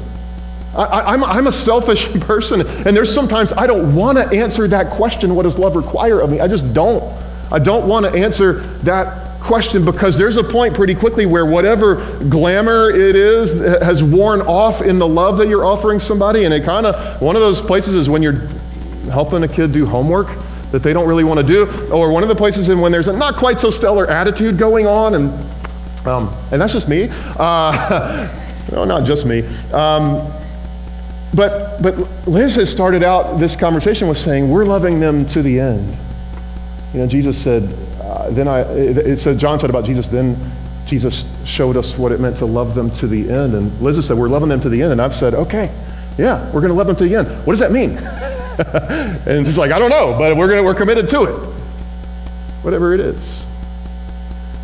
I, 0.76 1.14
I'm, 1.14 1.24
I'm 1.24 1.46
a 1.46 1.52
selfish 1.52 2.12
person, 2.20 2.60
and 2.60 2.96
there's 2.96 3.12
sometimes 3.12 3.52
I 3.52 3.66
don't 3.66 3.94
want 3.94 4.18
to 4.18 4.28
answer 4.36 4.68
that 4.68 4.92
question, 4.92 5.34
what 5.34 5.44
does 5.44 5.58
love 5.58 5.76
require 5.76 6.20
of 6.20 6.30
me? 6.30 6.40
I 6.40 6.48
just 6.48 6.74
don't. 6.74 7.02
I 7.50 7.58
don't 7.58 7.88
want 7.88 8.04
to 8.04 8.12
answer 8.12 8.60
that 8.80 9.40
question 9.40 9.82
because 9.82 10.18
there's 10.18 10.36
a 10.36 10.44
point 10.44 10.74
pretty 10.74 10.94
quickly 10.94 11.24
where 11.24 11.46
whatever 11.46 11.94
glamour 12.28 12.90
it 12.90 13.16
is 13.16 13.58
has 13.80 14.02
worn 14.02 14.42
off 14.42 14.82
in 14.82 14.98
the 14.98 15.08
love 15.08 15.38
that 15.38 15.48
you're 15.48 15.64
offering 15.64 15.98
somebody. 16.00 16.44
And 16.44 16.52
it 16.52 16.64
kind 16.64 16.84
of, 16.84 17.22
one 17.22 17.34
of 17.34 17.40
those 17.40 17.62
places 17.62 17.94
is 17.94 18.10
when 18.10 18.22
you're 18.22 18.46
helping 19.08 19.42
a 19.42 19.48
kid 19.48 19.72
do 19.72 19.86
homework 19.86 20.28
that 20.70 20.82
they 20.82 20.92
don't 20.92 21.08
really 21.08 21.24
want 21.24 21.40
to 21.40 21.46
do, 21.46 21.66
or 21.90 22.12
one 22.12 22.22
of 22.22 22.28
the 22.28 22.34
places 22.34 22.68
in 22.68 22.80
when 22.80 22.92
there's 22.92 23.08
a 23.08 23.16
not 23.16 23.36
quite 23.36 23.58
so 23.58 23.70
stellar 23.70 24.06
attitude 24.06 24.58
going 24.58 24.86
on, 24.86 25.14
and 25.14 25.28
um, 26.06 26.34
and 26.52 26.60
that's 26.60 26.72
just 26.72 26.88
me. 26.88 27.08
Uh, 27.38 28.28
no, 28.72 28.84
not 28.84 29.04
just 29.04 29.26
me. 29.26 29.40
Um, 29.72 30.30
but 31.34 31.82
but 31.82 31.96
Liz 32.26 32.54
has 32.56 32.70
started 32.70 33.02
out 33.02 33.38
this 33.38 33.56
conversation 33.56 34.08
with 34.08 34.18
saying 34.18 34.48
we're 34.48 34.64
loving 34.64 35.00
them 35.00 35.26
to 35.26 35.42
the 35.42 35.58
end. 35.60 35.96
You 36.92 37.00
know, 37.00 37.06
Jesus 37.06 37.36
said, 37.36 37.62
uh, 38.00 38.30
then 38.30 38.48
I, 38.48 38.60
it, 38.60 38.96
it 38.96 39.18
said, 39.18 39.38
John 39.38 39.58
said 39.58 39.68
about 39.68 39.84
Jesus, 39.84 40.08
then 40.08 40.36
Jesus 40.86 41.26
showed 41.44 41.76
us 41.76 41.98
what 41.98 42.12
it 42.12 42.20
meant 42.20 42.38
to 42.38 42.46
love 42.46 42.74
them 42.74 42.90
to 42.92 43.06
the 43.06 43.30
end. 43.30 43.54
And 43.54 43.78
Liz 43.82 44.04
said, 44.06 44.16
we're 44.16 44.30
loving 44.30 44.48
them 44.48 44.60
to 44.60 44.70
the 44.70 44.82
end. 44.82 44.92
And 44.92 45.02
I've 45.02 45.14
said, 45.14 45.34
okay, 45.34 45.70
yeah, 46.16 46.46
we're 46.46 46.60
going 46.60 46.70
to 46.70 46.74
love 46.74 46.86
them 46.86 46.96
to 46.96 47.04
the 47.04 47.14
end. 47.14 47.28
What 47.46 47.52
does 47.52 47.60
that 47.60 47.72
mean? 47.72 47.98
and 49.26 49.46
he's 49.46 49.58
like, 49.58 49.70
I 49.70 49.78
don't 49.78 49.90
know, 49.90 50.16
but 50.18 50.36
we're, 50.36 50.48
gonna, 50.48 50.62
we're 50.62 50.74
committed 50.74 51.08
to 51.10 51.24
it. 51.24 51.38
Whatever 52.62 52.92
it 52.92 53.00
is. 53.00 53.44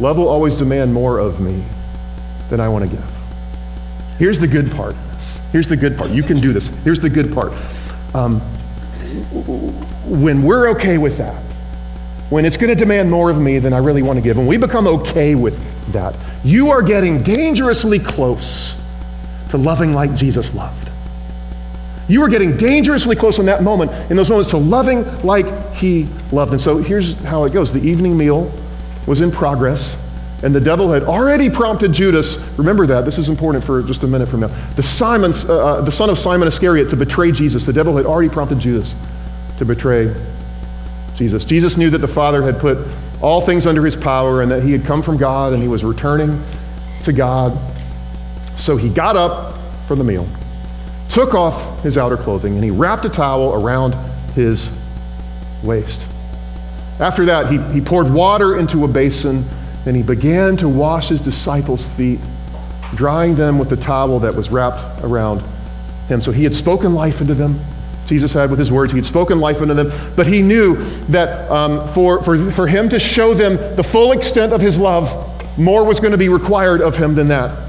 Love 0.01 0.19
will 0.19 0.29
always 0.29 0.57
demand 0.57 0.93
more 0.93 1.19
of 1.19 1.41
me 1.41 1.63
than 2.51 2.61
I 2.61 2.69
want 2.69 2.85
to 2.85 2.91
give. 2.91 3.05
Here's 4.19 4.41
the 4.41 4.49
good 4.49 4.71
part 4.73 4.93
of 4.93 5.13
this. 5.13 5.41
Here's 5.53 5.69
the 5.69 5.77
good 5.77 5.97
part. 5.97 6.11
You 6.11 6.23
can 6.23 6.41
do 6.41 6.53
this. 6.53 6.69
Here's 6.83 7.01
the 7.01 7.11
good 7.11 7.33
part. 7.33 7.53
Um, 8.15 8.41
when 10.07 10.43
we're 10.43 10.69
okay 10.71 10.99
with 10.99 11.19
that, 11.19 11.41
when 12.31 12.45
it's 12.45 12.57
going 12.57 12.71
to 12.71 12.75
demand 12.75 13.11
more 13.11 13.31
of 13.31 13.41
me 13.41 13.59
than 13.59 13.73
I 13.73 13.79
really 13.79 14.03
want 14.03 14.17
to 14.17 14.23
give, 14.23 14.37
when 14.37 14.47
we 14.47 14.57
become 14.57 14.87
okay 14.89 15.35
with 15.35 15.57
that, 15.93 16.17
you 16.43 16.71
are 16.71 16.83
getting 16.83 17.23
dangerously 17.23 17.99
close 17.99 18.81
to 19.51 19.57
loving 19.57 19.93
like 19.93 20.15
Jesus 20.17 20.55
loved. 20.55 20.84
You 22.08 22.23
are 22.23 22.28
getting 22.28 22.56
dangerously 22.56 23.16
close 23.16 23.38
in 23.38 23.46
that 23.46 23.62
moment, 23.62 23.90
in 24.11 24.16
those 24.16 24.28
moments, 24.28 24.50
to 24.50 24.58
loving 24.58 25.04
like 25.23 25.73
he 25.73 26.06
loved. 26.32 26.52
And 26.52 26.61
so 26.61 26.78
here's 26.78 27.18
how 27.23 27.44
it 27.44 27.52
goes 27.52 27.73
the 27.73 27.80
evening 27.80 28.16
meal 28.16 28.52
was 29.06 29.20
in 29.20 29.30
progress, 29.30 30.00
and 30.42 30.54
the 30.54 30.61
devil 30.61 30.90
had 30.90 31.04
already 31.04 31.49
prompted 31.49 31.92
Judas. 31.92 32.46
Remember 32.58 32.87
that. 32.87 33.04
This 33.04 33.18
is 33.18 33.28
important 33.28 33.64
for 33.64 33.82
just 33.82 34.02
a 34.02 34.06
minute 34.06 34.28
from 34.28 34.40
now. 34.40 34.49
The, 34.76 34.82
Simon's, 34.82 35.49
uh, 35.49 35.66
uh 35.66 35.80
the 35.80 35.92
son 35.92 36.11
of 36.11 36.18
Simon 36.18 36.46
Iscariot 36.49 36.90
to 36.90 36.96
betray 36.96 37.32
Jesus. 37.32 37.64
The 37.64 37.73
devil 37.73 37.96
had 37.96 38.04
already 38.04 38.28
prompted 38.28 38.58
Judas 38.58 38.94
to 39.58 39.64
betray 39.64 40.14
Jesus. 41.16 41.44
Jesus 41.44 41.76
knew 41.76 41.90
that 41.90 41.99
the 41.99 42.08
Father 42.08 42.42
had 42.42 42.58
put 42.58 42.78
all 43.23 43.40
things 43.40 43.66
under 43.66 43.84
his 43.84 43.96
power 43.96 44.42
and 44.42 44.50
that 44.50 44.62
he 44.62 44.73
had 44.73 44.84
come 44.84 45.02
from 45.02 45.16
God 45.16 45.52
and 45.52 45.62
he 45.62 45.68
was 45.68 45.84
returning 45.84 46.42
to 47.04 47.12
God. 47.12 47.56
So 48.56 48.76
he 48.76 48.88
got 48.88 49.16
up 49.16 49.56
from 49.87 49.99
the 49.99 50.04
meal, 50.04 50.26
took 51.14 51.33
off 51.33 51.80
his 51.85 51.97
outer 51.97 52.16
clothing, 52.16 52.56
and 52.56 52.64
he 52.64 52.73
wrapped 52.73 53.04
a 53.04 53.09
towel 53.09 53.54
around 53.54 53.94
his 54.35 54.76
waist. 55.62 56.09
After 56.99 57.25
that, 57.26 57.50
he, 57.50 57.59
he 57.73 57.80
poured 57.80 58.12
water 58.12 58.59
into 58.59 58.85
a 58.85 58.88
basin 58.88 59.44
and 59.87 59.97
he 59.97 60.02
began 60.02 60.56
to 60.56 60.68
wash 60.68 61.09
his 61.09 61.21
disciples' 61.21 61.85
feet, 61.85 62.18
drying 62.94 63.35
them 63.35 63.59
with 63.59 63.68
the 63.68 63.76
towel 63.76 64.18
that 64.21 64.35
was 64.35 64.50
wrapped 64.50 65.04
around 65.04 65.40
him. 66.09 66.21
So 66.21 66.33
he 66.33 66.42
had 66.42 66.54
spoken 66.54 66.94
life 66.94 67.21
into 67.21 67.35
them. 67.35 67.61
Jesus 68.06 68.33
had 68.33 68.50
with 68.50 68.59
his 68.59 68.73
words. 68.73 68.92
He 68.92 68.99
had 68.99 69.06
spoken 69.06 69.40
life 69.40 69.61
into 69.61 69.75
them, 69.75 69.92
but 70.16 70.26
he 70.26 70.42
knew 70.42 70.76
that 71.09 71.50
um, 71.50 71.87
for, 71.90 72.23
for, 72.23 72.50
for 72.50 72.66
him 72.66 72.88
to 72.88 72.99
show 72.99 73.35
them 73.35 73.56
the 73.76 73.85
full 73.85 74.12
extent 74.12 74.52
of 74.52 74.61
his 74.61 74.78
love, 74.78 75.30
more 75.59 75.85
was 75.85 76.00
going 76.00 76.12
to 76.12 76.18
be 76.18 76.28
required 76.28 76.80
of 76.80 76.97
him 76.97 77.14
than 77.14 77.28
that. 77.28 77.63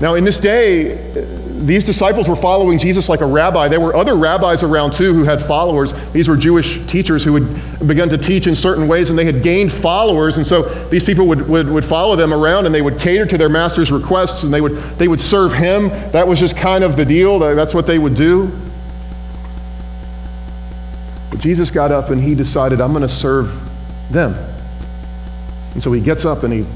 Now, 0.00 0.14
in 0.14 0.24
this 0.24 0.38
day, 0.38 0.94
these 1.60 1.84
disciples 1.84 2.26
were 2.26 2.36
following 2.36 2.78
Jesus 2.78 3.10
like 3.10 3.20
a 3.20 3.26
rabbi. 3.26 3.68
There 3.68 3.80
were 3.80 3.94
other 3.94 4.16
rabbis 4.16 4.62
around 4.62 4.94
too 4.94 5.12
who 5.12 5.24
had 5.24 5.42
followers. 5.42 5.92
These 6.12 6.26
were 6.26 6.36
Jewish 6.36 6.84
teachers 6.86 7.22
who 7.22 7.34
had 7.34 7.86
begun 7.86 8.08
to 8.08 8.16
teach 8.16 8.46
in 8.46 8.56
certain 8.56 8.88
ways 8.88 9.10
and 9.10 9.18
they 9.18 9.26
had 9.26 9.42
gained 9.42 9.70
followers. 9.70 10.38
And 10.38 10.46
so 10.46 10.62
these 10.88 11.04
people 11.04 11.26
would, 11.28 11.46
would, 11.48 11.68
would 11.68 11.84
follow 11.84 12.16
them 12.16 12.32
around 12.32 12.64
and 12.64 12.74
they 12.74 12.80
would 12.80 12.98
cater 12.98 13.26
to 13.26 13.36
their 13.36 13.50
master's 13.50 13.92
requests 13.92 14.42
and 14.42 14.52
they 14.52 14.62
would, 14.62 14.72
they 14.96 15.06
would 15.06 15.20
serve 15.20 15.52
him. 15.52 15.90
That 16.12 16.26
was 16.26 16.40
just 16.40 16.56
kind 16.56 16.82
of 16.82 16.96
the 16.96 17.04
deal. 17.04 17.38
That's 17.38 17.74
what 17.74 17.86
they 17.86 17.98
would 17.98 18.14
do. 18.14 18.50
But 21.28 21.40
Jesus 21.40 21.70
got 21.70 21.92
up 21.92 22.08
and 22.08 22.22
he 22.22 22.34
decided, 22.34 22.80
I'm 22.80 22.92
going 22.92 23.02
to 23.02 23.08
serve 23.08 23.52
them. 24.10 24.34
And 25.74 25.82
so 25.82 25.92
he 25.92 26.00
gets 26.00 26.24
up 26.24 26.42
and 26.42 26.52
he 26.52 26.66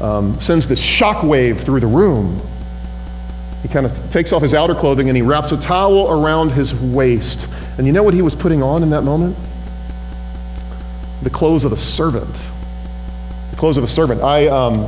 um, 0.00 0.40
sends 0.40 0.66
this 0.66 0.80
shock 0.80 1.22
wave 1.22 1.60
through 1.60 1.80
the 1.80 1.86
room 1.86 2.40
he 3.62 3.68
kind 3.68 3.84
of 3.84 4.10
takes 4.10 4.32
off 4.32 4.42
his 4.42 4.54
outer 4.54 4.74
clothing 4.74 5.08
and 5.08 5.16
he 5.16 5.22
wraps 5.22 5.52
a 5.52 5.60
towel 5.60 6.10
around 6.10 6.50
his 6.50 6.74
waist. 6.74 7.46
And 7.76 7.86
you 7.86 7.92
know 7.92 8.02
what 8.02 8.14
he 8.14 8.22
was 8.22 8.34
putting 8.34 8.62
on 8.62 8.82
in 8.82 8.90
that 8.90 9.02
moment? 9.02 9.36
The 11.22 11.30
clothes 11.30 11.64
of 11.64 11.72
a 11.72 11.76
servant. 11.76 12.34
The 13.50 13.56
clothes 13.56 13.76
of 13.76 13.84
a 13.84 13.88
servant. 13.88 14.22
I, 14.22 14.46
um, 14.46 14.86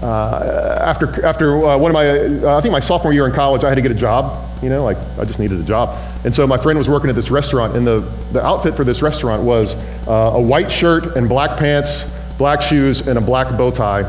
uh, 0.00 0.78
after, 0.80 1.26
after 1.26 1.66
uh, 1.66 1.76
one 1.76 1.90
of 1.90 1.94
my, 1.94 2.08
uh, 2.48 2.56
I 2.56 2.60
think 2.60 2.70
my 2.70 2.80
sophomore 2.80 3.12
year 3.12 3.26
in 3.26 3.32
college, 3.32 3.64
I 3.64 3.68
had 3.68 3.74
to 3.74 3.82
get 3.82 3.90
a 3.90 3.94
job. 3.94 4.44
You 4.62 4.68
know, 4.68 4.84
like 4.84 4.96
I 5.18 5.24
just 5.24 5.38
needed 5.38 5.60
a 5.60 5.64
job. 5.64 5.96
And 6.24 6.34
so 6.34 6.46
my 6.46 6.58
friend 6.58 6.78
was 6.78 6.88
working 6.88 7.10
at 7.10 7.16
this 7.16 7.30
restaurant, 7.30 7.76
and 7.76 7.86
the, 7.86 8.00
the 8.32 8.44
outfit 8.44 8.74
for 8.74 8.82
this 8.82 9.02
restaurant 9.02 9.42
was 9.42 9.76
uh, 10.08 10.32
a 10.34 10.40
white 10.40 10.68
shirt 10.68 11.16
and 11.16 11.28
black 11.28 11.58
pants, 11.58 12.10
black 12.38 12.60
shoes, 12.60 13.06
and 13.06 13.18
a 13.18 13.20
black 13.20 13.56
bow 13.56 13.70
tie 13.70 14.02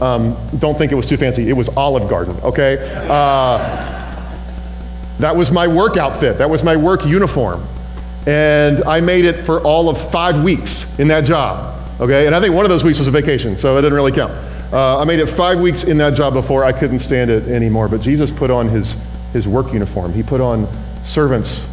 um, 0.00 0.36
don't 0.58 0.76
think 0.76 0.92
it 0.92 0.94
was 0.94 1.06
too 1.06 1.16
fancy. 1.16 1.48
It 1.48 1.54
was 1.54 1.68
Olive 1.70 2.08
Garden, 2.08 2.36
okay? 2.42 2.78
Uh, 3.08 4.02
that 5.18 5.34
was 5.34 5.50
my 5.50 5.66
work 5.66 5.96
outfit. 5.96 6.38
That 6.38 6.50
was 6.50 6.62
my 6.62 6.76
work 6.76 7.06
uniform. 7.06 7.66
And 8.26 8.84
I 8.84 9.00
made 9.00 9.24
it 9.24 9.44
for 9.44 9.60
all 9.62 9.88
of 9.88 10.10
five 10.10 10.42
weeks 10.42 10.98
in 10.98 11.08
that 11.08 11.24
job, 11.24 11.80
okay? 12.00 12.26
And 12.26 12.34
I 12.34 12.40
think 12.40 12.54
one 12.54 12.64
of 12.64 12.68
those 12.68 12.84
weeks 12.84 12.98
was 12.98 13.08
a 13.08 13.12
vacation, 13.12 13.56
so 13.56 13.78
it 13.78 13.82
didn't 13.82 13.94
really 13.94 14.12
count. 14.12 14.32
Uh, 14.72 14.98
I 14.98 15.04
made 15.04 15.20
it 15.20 15.26
five 15.26 15.60
weeks 15.60 15.84
in 15.84 15.96
that 15.98 16.14
job 16.14 16.34
before 16.34 16.64
I 16.64 16.72
couldn't 16.72 16.98
stand 16.98 17.30
it 17.30 17.48
anymore. 17.48 17.88
But 17.88 18.00
Jesus 18.00 18.30
put 18.30 18.50
on 18.50 18.68
his, 18.68 18.96
his 19.32 19.46
work 19.46 19.72
uniform. 19.72 20.12
He 20.12 20.22
put 20.22 20.40
on 20.40 20.66
servants, 21.04 21.66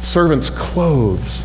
servants' 0.00 0.48
clothes. 0.48 1.44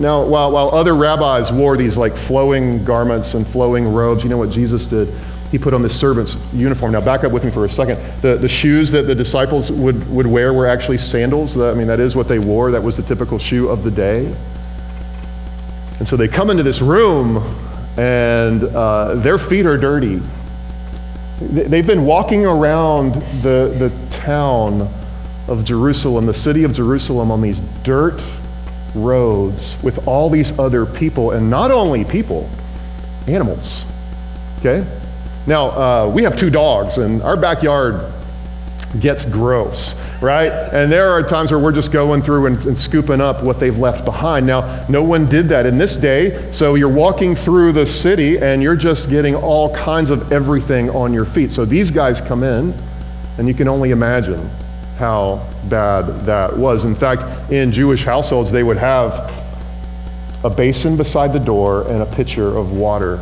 Now, 0.00 0.24
while, 0.24 0.50
while 0.50 0.70
other 0.70 0.94
rabbis 0.94 1.52
wore 1.52 1.76
these 1.76 1.96
like 1.96 2.14
flowing 2.14 2.84
garments 2.84 3.34
and 3.34 3.46
flowing 3.46 3.92
robes, 3.92 4.22
you 4.22 4.30
know 4.30 4.38
what 4.38 4.50
Jesus 4.50 4.86
did? 4.86 5.12
He 5.50 5.58
put 5.58 5.74
on 5.74 5.82
the 5.82 5.90
servant's 5.90 6.38
uniform. 6.54 6.92
Now, 6.92 7.02
back 7.02 7.24
up 7.24 7.32
with 7.32 7.44
me 7.44 7.50
for 7.50 7.66
a 7.66 7.68
second. 7.68 7.98
The, 8.22 8.36
the 8.36 8.48
shoes 8.48 8.90
that 8.92 9.02
the 9.02 9.14
disciples 9.14 9.70
would, 9.70 10.08
would 10.10 10.26
wear 10.26 10.54
were 10.54 10.66
actually 10.66 10.96
sandals. 10.96 11.58
I 11.58 11.74
mean, 11.74 11.86
that 11.88 12.00
is 12.00 12.16
what 12.16 12.26
they 12.26 12.38
wore. 12.38 12.70
That 12.70 12.82
was 12.82 12.96
the 12.96 13.02
typical 13.02 13.38
shoe 13.38 13.68
of 13.68 13.84
the 13.84 13.90
day. 13.90 14.34
And 15.98 16.08
so 16.08 16.16
they 16.16 16.26
come 16.26 16.48
into 16.48 16.62
this 16.62 16.80
room, 16.80 17.36
and 17.98 18.64
uh, 18.64 19.16
their 19.16 19.36
feet 19.36 19.66
are 19.66 19.76
dirty. 19.76 20.22
They've 21.38 21.86
been 21.86 22.06
walking 22.06 22.46
around 22.46 23.16
the, 23.42 23.74
the 23.78 23.92
town 24.10 24.88
of 25.48 25.66
Jerusalem, 25.66 26.24
the 26.24 26.32
city 26.32 26.64
of 26.64 26.72
Jerusalem, 26.72 27.30
on 27.30 27.42
these 27.42 27.58
dirt 27.82 28.22
roads 28.94 29.76
with 29.82 30.06
all 30.06 30.28
these 30.28 30.58
other 30.58 30.86
people, 30.86 31.32
and 31.32 31.48
not 31.48 31.70
only 31.70 32.04
people, 32.04 32.48
animals. 33.26 33.84
Okay? 34.58 34.86
Now, 35.46 35.66
uh, 35.70 36.08
we 36.08 36.22
have 36.22 36.36
two 36.36 36.50
dogs, 36.50 36.98
and 36.98 37.22
our 37.22 37.36
backyard 37.36 38.12
gets 39.00 39.24
gross, 39.24 39.94
right? 40.20 40.52
And 40.72 40.92
there 40.92 41.10
are 41.10 41.22
times 41.22 41.50
where 41.50 41.58
we're 41.58 41.72
just 41.72 41.92
going 41.92 42.22
through 42.22 42.46
and, 42.46 42.62
and, 42.66 42.76
scooping 42.76 43.20
up 43.22 43.42
what 43.42 43.58
they've 43.58 43.76
left 43.76 44.04
behind. 44.04 44.46
Now, 44.46 44.84
no 44.88 45.02
one 45.02 45.26
did 45.26 45.48
that 45.48 45.64
in 45.64 45.78
this 45.78 45.96
day, 45.96 46.50
so 46.52 46.74
you're 46.74 46.92
walking 46.92 47.34
through 47.34 47.72
the 47.72 47.86
city 47.86 48.38
and 48.38 48.62
you're 48.62 48.76
just 48.76 49.08
getting 49.08 49.34
all 49.34 49.74
kinds 49.74 50.10
of 50.10 50.30
everything 50.30 50.90
on 50.90 51.14
your 51.14 51.24
feet. 51.24 51.50
So 51.50 51.64
these 51.64 51.90
guys 51.90 52.20
come 52.20 52.42
in, 52.42 52.74
and 53.38 53.48
you 53.48 53.54
can 53.54 53.66
only 53.66 53.92
imagine 53.92 54.48
how 55.02 55.44
bad 55.68 56.04
that 56.26 56.56
was. 56.56 56.84
In 56.84 56.94
fact, 56.94 57.50
in 57.50 57.72
Jewish 57.72 58.04
households, 58.04 58.52
they 58.52 58.62
would 58.62 58.76
have 58.76 59.12
a 60.44 60.48
basin 60.48 60.96
beside 60.96 61.32
the 61.32 61.40
door 61.40 61.82
and 61.88 62.02
a 62.02 62.06
pitcher 62.06 62.46
of 62.56 62.70
water. 62.70 63.18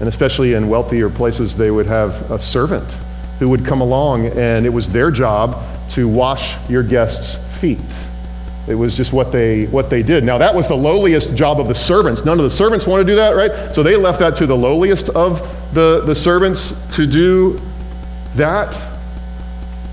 And 0.00 0.08
especially 0.08 0.54
in 0.54 0.68
wealthier 0.68 1.08
places, 1.08 1.56
they 1.56 1.70
would 1.70 1.86
have 1.86 2.32
a 2.32 2.38
servant 2.40 2.90
who 3.38 3.48
would 3.48 3.64
come 3.64 3.80
along, 3.80 4.26
and 4.26 4.66
it 4.66 4.70
was 4.70 4.90
their 4.90 5.12
job 5.12 5.62
to 5.90 6.08
wash 6.08 6.56
your 6.68 6.82
guests' 6.82 7.36
feet. 7.60 7.78
It 8.66 8.74
was 8.74 8.96
just 8.96 9.12
what 9.12 9.30
they, 9.30 9.66
what 9.66 9.90
they 9.90 10.02
did. 10.02 10.24
Now, 10.24 10.38
that 10.38 10.52
was 10.52 10.66
the 10.66 10.74
lowliest 10.74 11.36
job 11.36 11.60
of 11.60 11.68
the 11.68 11.76
servants. 11.76 12.24
None 12.24 12.40
of 12.40 12.44
the 12.44 12.50
servants 12.50 12.88
want 12.88 13.02
to 13.02 13.06
do 13.06 13.14
that, 13.14 13.36
right? 13.36 13.72
So 13.72 13.84
they 13.84 13.94
left 13.94 14.18
that 14.18 14.34
to 14.38 14.46
the 14.46 14.56
lowliest 14.56 15.10
of 15.10 15.38
the, 15.74 16.02
the 16.04 16.14
servants 16.16 16.92
to 16.96 17.06
do 17.06 17.60
that. 18.34 18.93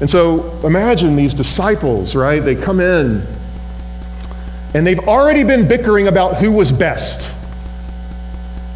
And 0.01 0.09
so 0.09 0.59
imagine 0.65 1.15
these 1.15 1.33
disciples, 1.33 2.15
right? 2.15 2.39
They 2.39 2.55
come 2.55 2.79
in 2.79 3.25
and 4.73 4.85
they've 4.85 4.99
already 4.99 5.43
been 5.43 5.67
bickering 5.67 6.07
about 6.07 6.37
who 6.37 6.51
was 6.51 6.71
best. 6.71 7.31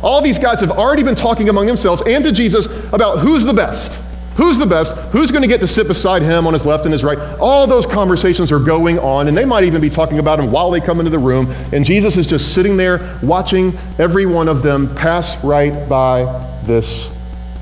All 0.04 0.22
these 0.22 0.38
guys 0.38 0.60
have 0.60 0.72
already 0.72 1.04
been 1.04 1.16
talking 1.16 1.50
among 1.50 1.66
themselves 1.66 2.04
and 2.06 2.24
to 2.24 2.32
Jesus 2.32 2.68
about 2.94 3.20
who's 3.20 3.44
the 3.44 3.54
best. 3.54 4.00
Who's 4.36 4.58
the 4.58 4.66
best? 4.66 4.94
Who's 5.12 5.32
going 5.32 5.44
to 5.44 5.48
get 5.48 5.62
to 5.62 5.68
sit 5.68 5.88
beside 5.88 6.22
him 6.22 6.46
on 6.46 6.54
his 6.54 6.66
left 6.66 6.84
and 6.84 6.92
his 6.92 7.06
right? 7.06 7.18
All 7.40 7.66
those 7.66 7.86
conversations 7.86 8.52
are 8.52 8.60
going 8.60 9.00
on, 9.00 9.30
and 9.30 9.38
they 9.38 9.46
might 9.46 9.64
even 9.64 9.80
be 9.82 9.90
talking 9.90 10.20
about 10.20 10.40
him 10.40 10.52
while 10.52 10.70
they 10.70 10.82
come 10.82 11.00
into 11.00 11.10
the 11.10 11.18
room. 11.18 11.48
And 11.72 11.86
Jesus 11.86 12.18
is 12.18 12.28
just 12.28 12.54
sitting 12.54 12.76
there 12.76 13.18
watching 13.24 13.72
every 13.98 14.26
one 14.26 14.50
of 14.50 14.62
them 14.62 14.94
pass 14.94 15.42
right 15.42 15.88
by 15.88 16.26
this 16.66 17.08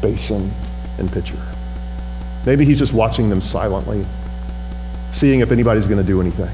basin 0.01 0.51
and 0.97 1.11
pitcher. 1.11 1.37
Maybe 2.45 2.65
he's 2.65 2.79
just 2.79 2.93
watching 2.93 3.29
them 3.29 3.41
silently, 3.41 4.05
seeing 5.13 5.39
if 5.39 5.51
anybody's 5.51 5.85
going 5.85 5.97
to 6.01 6.03
do 6.03 6.19
anything. 6.19 6.53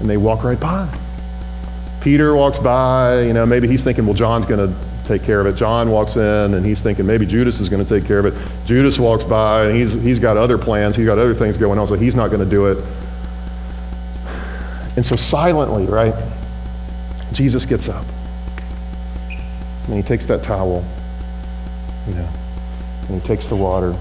And 0.00 0.08
they 0.08 0.16
walk 0.16 0.42
right 0.42 0.58
by. 0.58 0.88
Peter 2.00 2.34
walks 2.34 2.58
by, 2.58 3.20
you 3.22 3.34
know, 3.34 3.44
maybe 3.44 3.68
he's 3.68 3.84
thinking, 3.84 4.06
well, 4.06 4.14
John's 4.14 4.46
going 4.46 4.66
to 4.66 4.74
take 5.06 5.22
care 5.22 5.40
of 5.40 5.46
it. 5.46 5.56
John 5.56 5.90
walks 5.90 6.16
in 6.16 6.54
and 6.54 6.64
he's 6.64 6.80
thinking 6.80 7.04
maybe 7.04 7.26
Judas 7.26 7.60
is 7.60 7.68
going 7.68 7.84
to 7.84 7.88
take 7.88 8.06
care 8.06 8.20
of 8.20 8.26
it. 8.26 8.34
Judas 8.64 8.98
walks 8.98 9.24
by 9.24 9.64
and 9.64 9.76
he's, 9.76 9.92
he's 9.92 10.18
got 10.18 10.38
other 10.38 10.56
plans. 10.56 10.96
He's 10.96 11.06
got 11.06 11.18
other 11.18 11.34
things 11.34 11.58
going 11.58 11.78
on, 11.78 11.86
so 11.86 11.94
he's 11.94 12.14
not 12.14 12.28
going 12.28 12.42
to 12.42 12.48
do 12.48 12.68
it. 12.68 12.82
And 14.96 15.04
so 15.04 15.14
silently, 15.14 15.84
right, 15.86 16.14
Jesus 17.32 17.66
gets 17.66 17.88
up 17.88 18.04
and 19.86 19.94
he 19.94 20.02
takes 20.02 20.26
that 20.26 20.42
towel, 20.42 20.84
you 22.06 22.14
know, 22.14 22.28
and 23.08 23.20
he 23.20 23.26
takes 23.26 23.46
the 23.48 23.56
water 23.56 23.94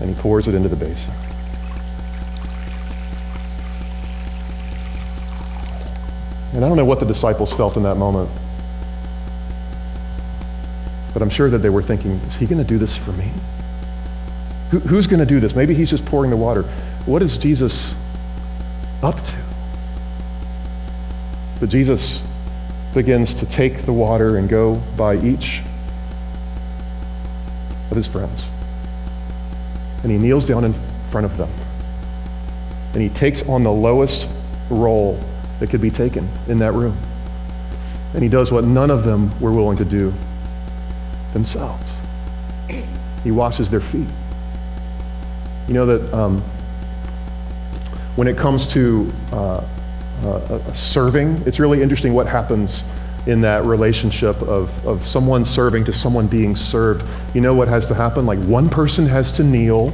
and 0.00 0.08
he 0.08 0.20
pours 0.20 0.48
it 0.48 0.54
into 0.54 0.68
the 0.68 0.76
basin. 0.76 1.12
And 6.54 6.64
I 6.64 6.68
don't 6.68 6.76
know 6.76 6.84
what 6.84 7.00
the 7.00 7.06
disciples 7.06 7.52
felt 7.52 7.76
in 7.76 7.82
that 7.82 7.96
moment. 7.96 8.30
But 11.12 11.22
I'm 11.22 11.30
sure 11.30 11.50
that 11.50 11.58
they 11.58 11.70
were 11.70 11.82
thinking, 11.82 12.12
is 12.12 12.36
he 12.36 12.46
going 12.46 12.62
to 12.62 12.68
do 12.68 12.78
this 12.78 12.96
for 12.96 13.12
me? 13.12 13.30
Who, 14.70 14.78
who's 14.80 15.06
going 15.06 15.20
to 15.20 15.26
do 15.26 15.40
this? 15.40 15.56
Maybe 15.56 15.74
he's 15.74 15.90
just 15.90 16.04
pouring 16.06 16.30
the 16.30 16.36
water. 16.36 16.62
What 17.06 17.22
is 17.22 17.36
Jesus 17.36 17.94
up 19.02 19.16
to? 19.16 19.34
But 21.60 21.68
Jesus 21.68 22.24
begins 22.94 23.34
to 23.34 23.46
take 23.46 23.82
the 23.82 23.92
water 23.92 24.36
and 24.36 24.48
go 24.48 24.80
by 24.96 25.16
each 25.16 25.60
of 27.90 27.96
his 27.96 28.06
friends. 28.06 28.48
And 30.04 30.12
he 30.12 30.18
kneels 30.18 30.44
down 30.44 30.64
in 30.64 30.72
front 31.10 31.24
of 31.24 31.36
them. 31.36 31.50
And 32.92 33.02
he 33.02 33.08
takes 33.08 33.42
on 33.48 33.64
the 33.64 33.72
lowest 33.72 34.28
role 34.70 35.18
that 35.58 35.70
could 35.70 35.80
be 35.80 35.90
taken 35.90 36.28
in 36.46 36.58
that 36.60 36.72
room. 36.74 36.96
And 38.14 38.22
he 38.22 38.28
does 38.28 38.52
what 38.52 38.64
none 38.64 38.90
of 38.90 39.04
them 39.04 39.30
were 39.40 39.52
willing 39.52 39.76
to 39.78 39.84
do 39.84 40.12
themselves. 41.32 41.92
He 43.24 43.30
washes 43.30 43.70
their 43.70 43.80
feet. 43.80 44.06
You 45.66 45.74
know 45.74 45.86
that 45.86 46.14
um, 46.14 46.40
when 48.16 48.28
it 48.28 48.36
comes 48.36 48.66
to 48.68 49.10
uh, 49.32 49.66
uh, 50.22 50.58
serving, 50.74 51.42
it's 51.46 51.58
really 51.58 51.82
interesting 51.82 52.12
what 52.12 52.26
happens 52.26 52.84
in 53.26 53.40
that 53.40 53.64
relationship 53.64 54.40
of, 54.42 54.86
of 54.86 55.06
someone 55.06 55.44
serving 55.44 55.84
to 55.84 55.92
someone 55.92 56.26
being 56.26 56.54
served. 56.56 57.08
You 57.34 57.40
know 57.40 57.54
what 57.54 57.68
has 57.68 57.86
to 57.86 57.94
happen? 57.94 58.26
Like 58.26 58.38
one 58.40 58.68
person 58.68 59.06
has 59.06 59.32
to 59.32 59.44
kneel 59.44 59.92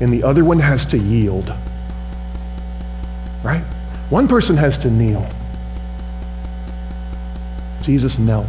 and 0.00 0.12
the 0.12 0.22
other 0.22 0.44
one 0.44 0.58
has 0.58 0.84
to 0.86 0.98
yield. 0.98 1.52
Right? 3.42 3.62
One 4.10 4.28
person 4.28 4.56
has 4.56 4.78
to 4.78 4.90
kneel. 4.90 5.28
Jesus 7.82 8.18
knelt 8.18 8.46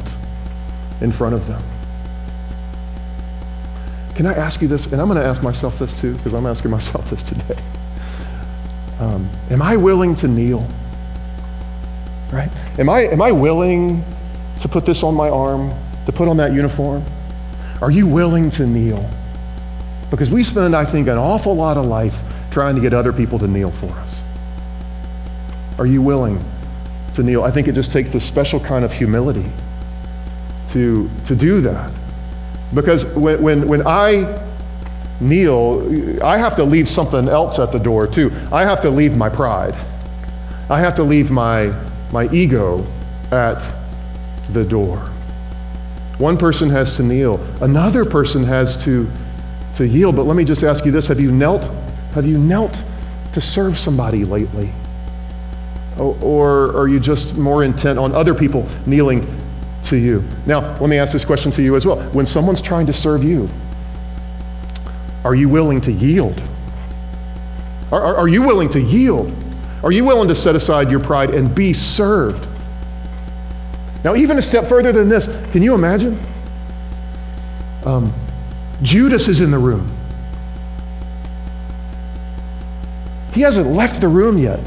in 1.01 1.11
front 1.11 1.35
of 1.35 1.47
them. 1.47 1.61
Can 4.15 4.25
I 4.25 4.33
ask 4.33 4.61
you 4.61 4.67
this? 4.67 4.85
And 4.87 4.99
I'm 4.99 5.07
going 5.07 5.19
to 5.19 5.25
ask 5.25 5.43
myself 5.43 5.77
this 5.77 5.99
too, 6.01 6.15
because 6.15 6.33
I'm 6.33 6.45
asking 6.47 6.71
myself 6.77 7.09
this 7.09 7.21
today. 7.21 7.61
Um, 8.99 9.29
am 9.51 9.61
I 9.61 9.77
willing 9.77 10.15
to 10.15 10.27
kneel? 10.27 10.65
Right? 12.33 12.49
Am 12.77 12.89
I, 12.89 13.01
am 13.07 13.21
I 13.21 13.31
willing 13.31 14.03
to 14.59 14.67
put 14.67 14.85
this 14.85 15.03
on 15.03 15.15
my 15.15 15.29
arm, 15.29 15.71
to 16.05 16.11
put 16.11 16.27
on 16.27 16.37
that 16.37 16.53
uniform? 16.53 17.03
Are 17.81 17.91
you 17.91 18.07
willing 18.07 18.49
to 18.51 18.67
kneel? 18.67 19.09
Because 20.09 20.31
we 20.31 20.43
spend, 20.43 20.75
I 20.75 20.85
think, 20.85 21.07
an 21.07 21.17
awful 21.17 21.55
lot 21.55 21.77
of 21.77 21.85
life 21.85 22.15
trying 22.51 22.75
to 22.75 22.81
get 22.81 22.93
other 22.93 23.11
people 23.11 23.39
to 23.39 23.47
kneel 23.47 23.71
for 23.71 23.87
us. 23.87 24.21
Are 25.79 25.85
you 25.85 26.01
willing 26.01 26.43
to 27.15 27.23
kneel? 27.23 27.43
I 27.43 27.51
think 27.51 27.67
it 27.67 27.75
just 27.75 27.91
takes 27.91 28.15
a 28.15 28.19
special 28.19 28.59
kind 28.59 28.85
of 28.85 28.93
humility 28.93 29.45
to, 30.69 31.09
to 31.25 31.35
do 31.35 31.61
that. 31.61 31.91
Because 32.73 33.05
when, 33.15 33.41
when, 33.41 33.67
when 33.67 33.85
I 33.85 34.41
kneel, 35.19 36.23
I 36.23 36.37
have 36.37 36.55
to 36.57 36.63
leave 36.63 36.87
something 36.87 37.27
else 37.27 37.59
at 37.59 37.71
the 37.71 37.79
door 37.79 38.07
too. 38.07 38.31
I 38.51 38.63
have 38.63 38.81
to 38.81 38.89
leave 38.89 39.15
my 39.15 39.29
pride. 39.29 39.73
I 40.69 40.79
have 40.79 40.95
to 40.95 41.03
leave 41.03 41.31
my, 41.31 41.73
my 42.11 42.29
ego 42.29 42.85
at 43.31 43.61
the 44.51 44.63
door. 44.63 44.97
One 46.17 46.37
person 46.37 46.69
has 46.69 46.95
to 46.97 47.03
kneel, 47.03 47.39
another 47.61 48.05
person 48.05 48.43
has 48.43 48.81
to, 48.83 49.07
to 49.75 49.87
yield. 49.87 50.15
But 50.15 50.23
let 50.23 50.35
me 50.35 50.45
just 50.45 50.63
ask 50.63 50.85
you 50.85 50.91
this 50.91 51.07
have 51.07 51.19
you 51.19 51.31
knelt? 51.31 51.61
Have 52.13 52.25
you 52.25 52.37
knelt 52.37 52.81
to 53.33 53.41
serve 53.41 53.77
somebody 53.77 54.25
lately? 54.25 54.69
Or 55.99 56.75
are 56.77 56.87
you 56.87 56.99
just 56.99 57.37
more 57.37 57.63
intent 57.63 57.97
on 57.97 58.13
other 58.13 58.33
people 58.33 58.67
kneeling 58.85 59.27
to 59.83 59.97
you? 59.97 60.23
Now, 60.45 60.77
let 60.79 60.89
me 60.89 60.97
ask 60.97 61.13
this 61.13 61.25
question 61.25 61.51
to 61.53 61.61
you 61.61 61.75
as 61.75 61.85
well. 61.85 61.97
When 62.11 62.25
someone's 62.25 62.61
trying 62.61 62.85
to 62.87 62.93
serve 62.93 63.23
you, 63.23 63.49
are 65.23 65.35
you 65.35 65.49
willing 65.49 65.81
to 65.81 65.91
yield? 65.91 66.41
Are, 67.91 68.01
are, 68.01 68.15
are, 68.17 68.27
you 68.27 68.41
willing 68.41 68.69
to 68.69 68.79
yield? 68.79 69.33
Are 69.83 69.91
you 69.91 70.05
willing 70.05 70.27
to 70.29 70.35
set 70.35 70.55
aside 70.55 70.89
your 70.89 70.99
pride 70.99 71.31
and 71.31 71.53
be 71.53 71.73
served? 71.73 72.45
Now, 74.03 74.15
even 74.15 74.37
a 74.37 74.41
step 74.41 74.65
further 74.65 74.91
than 74.91 75.09
this, 75.09 75.27
can 75.51 75.61
you 75.61 75.75
imagine? 75.75 76.17
Um, 77.85 78.13
Judas 78.81 79.27
is 79.27 79.41
in 79.41 79.51
the 79.51 79.57
room. 79.57 79.89
He 83.33 83.41
hasn't 83.41 83.67
left 83.67 84.01
the 84.01 84.07
room 84.07 84.37
yet. 84.37 84.59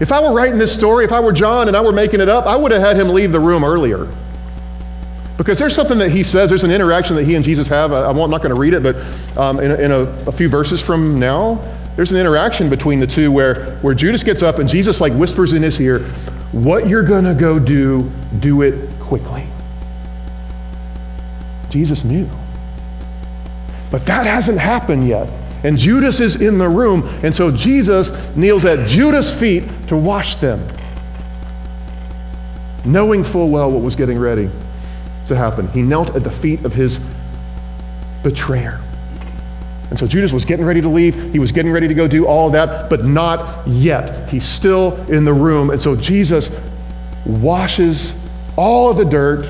If 0.00 0.12
I 0.12 0.20
were 0.20 0.32
writing 0.32 0.58
this 0.58 0.72
story, 0.72 1.04
if 1.04 1.12
I 1.12 1.20
were 1.20 1.32
John 1.32 1.68
and 1.68 1.76
I 1.76 1.80
were 1.80 1.92
making 1.92 2.20
it 2.20 2.28
up, 2.28 2.46
I 2.46 2.56
would 2.56 2.70
have 2.72 2.80
had 2.80 2.96
him 2.96 3.08
leave 3.08 3.32
the 3.32 3.40
room 3.40 3.64
earlier. 3.64 4.06
Because 5.36 5.58
there's 5.58 5.74
something 5.74 5.98
that 5.98 6.10
he 6.10 6.22
says, 6.22 6.48
there's 6.50 6.64
an 6.64 6.70
interaction 6.70 7.16
that 7.16 7.24
he 7.24 7.36
and 7.36 7.44
Jesus 7.44 7.68
have. 7.68 7.92
I, 7.92 8.10
am 8.10 8.16
not 8.16 8.42
going 8.42 8.54
to 8.54 8.60
read 8.60 8.74
it, 8.74 8.82
but 8.82 8.96
um, 9.38 9.60
in, 9.60 9.70
a, 9.70 9.74
in 9.76 9.92
a, 9.92 10.00
a, 10.26 10.32
few 10.32 10.48
verses 10.48 10.82
from 10.82 11.18
now, 11.18 11.64
there's 11.98 12.12
an 12.12 12.16
interaction 12.16 12.70
between 12.70 13.00
the 13.00 13.08
two 13.08 13.32
where, 13.32 13.72
where 13.78 13.92
Judas 13.92 14.22
gets 14.22 14.40
up 14.40 14.60
and 14.60 14.68
Jesus 14.68 15.00
like 15.00 15.12
whispers 15.14 15.52
in 15.52 15.64
his 15.64 15.80
ear, 15.80 15.98
What 16.52 16.86
you're 16.86 17.02
going 17.02 17.24
to 17.24 17.34
go 17.34 17.58
do, 17.58 18.08
do 18.38 18.62
it 18.62 18.88
quickly. 19.00 19.44
Jesus 21.70 22.04
knew. 22.04 22.30
But 23.90 24.06
that 24.06 24.28
hasn't 24.28 24.60
happened 24.60 25.08
yet. 25.08 25.28
And 25.64 25.76
Judas 25.76 26.20
is 26.20 26.40
in 26.40 26.58
the 26.58 26.68
room, 26.68 27.02
and 27.24 27.34
so 27.34 27.50
Jesus 27.50 28.12
kneels 28.36 28.64
at 28.64 28.86
Judas' 28.86 29.34
feet 29.34 29.64
to 29.88 29.96
wash 29.96 30.36
them, 30.36 30.62
knowing 32.84 33.24
full 33.24 33.50
well 33.50 33.72
what 33.72 33.82
was 33.82 33.96
getting 33.96 34.20
ready 34.20 34.48
to 35.26 35.34
happen. 35.34 35.66
He 35.70 35.82
knelt 35.82 36.14
at 36.14 36.22
the 36.22 36.30
feet 36.30 36.64
of 36.64 36.74
his 36.74 37.04
betrayer. 38.22 38.78
And 39.98 40.08
so 40.08 40.12
Judas 40.12 40.32
was 40.32 40.44
getting 40.44 40.64
ready 40.64 40.80
to 40.80 40.88
leave. 40.88 41.32
He 41.32 41.40
was 41.40 41.50
getting 41.50 41.72
ready 41.72 41.88
to 41.88 41.94
go 41.94 42.06
do 42.06 42.24
all 42.24 42.50
that, 42.50 42.88
but 42.88 43.04
not 43.04 43.66
yet. 43.66 44.28
He's 44.28 44.44
still 44.44 44.94
in 45.10 45.24
the 45.24 45.32
room. 45.32 45.70
And 45.70 45.82
so 45.82 45.96
Jesus 45.96 46.50
washes 47.26 48.14
all 48.56 48.90
of 48.90 48.96
the 48.96 49.04
dirt 49.04 49.44